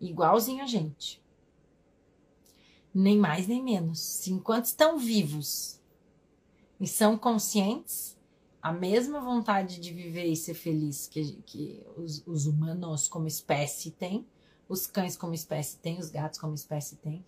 Igualzinho 0.00 0.62
a 0.62 0.66
gente. 0.66 1.22
Nem 2.98 3.18
mais 3.18 3.46
nem 3.46 3.62
menos. 3.62 4.26
Enquanto 4.26 4.64
estão 4.64 4.98
vivos 4.98 5.78
e 6.80 6.86
são 6.86 7.18
conscientes, 7.18 8.16
a 8.62 8.72
mesma 8.72 9.20
vontade 9.20 9.78
de 9.78 9.92
viver 9.92 10.24
e 10.24 10.34
ser 10.34 10.54
feliz 10.54 11.06
que, 11.06 11.32
que 11.44 11.86
os, 11.94 12.26
os 12.26 12.46
humanos 12.46 13.06
como 13.06 13.26
espécie 13.26 13.90
têm, 13.90 14.26
os 14.66 14.86
cães 14.86 15.14
como 15.14 15.34
espécie 15.34 15.76
têm, 15.76 15.98
os 15.98 16.08
gatos 16.08 16.40
como 16.40 16.54
espécie 16.54 16.96
têm. 16.96 17.22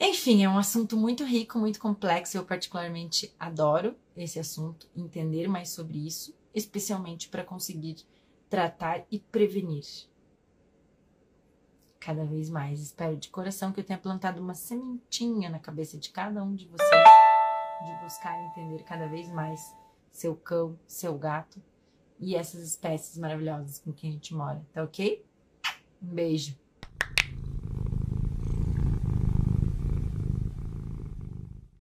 Enfim, 0.00 0.42
é 0.44 0.48
um 0.48 0.56
assunto 0.56 0.96
muito 0.96 1.24
rico, 1.24 1.58
muito 1.58 1.78
complexo. 1.78 2.38
Eu 2.38 2.46
particularmente 2.46 3.34
adoro 3.38 3.94
esse 4.16 4.38
assunto, 4.38 4.88
entender 4.96 5.46
mais 5.46 5.68
sobre 5.68 5.98
isso, 6.06 6.34
especialmente 6.54 7.28
para 7.28 7.44
conseguir 7.44 7.96
tratar 8.48 9.04
e 9.10 9.18
prevenir. 9.18 10.10
Cada 12.04 12.24
vez 12.24 12.50
mais. 12.50 12.80
Espero 12.80 13.16
de 13.16 13.28
coração 13.28 13.72
que 13.72 13.80
eu 13.80 13.84
tenha 13.84 13.98
plantado 13.98 14.40
uma 14.40 14.54
sementinha 14.54 15.48
na 15.48 15.58
cabeça 15.58 15.96
de 15.96 16.10
cada 16.10 16.42
um 16.42 16.54
de 16.54 16.66
vocês 16.66 17.04
de 17.82 18.02
buscar 18.02 18.40
entender 18.46 18.82
cada 18.84 19.08
vez 19.08 19.28
mais 19.28 19.74
seu 20.10 20.36
cão, 20.36 20.78
seu 20.86 21.18
gato 21.18 21.60
e 22.18 22.36
essas 22.36 22.62
espécies 22.62 23.18
maravilhosas 23.18 23.78
com 23.78 23.92
quem 23.92 24.10
a 24.10 24.12
gente 24.12 24.34
mora, 24.34 24.64
tá 24.72 24.84
ok? 24.84 25.24
Um 26.02 26.14
beijo. 26.14 26.56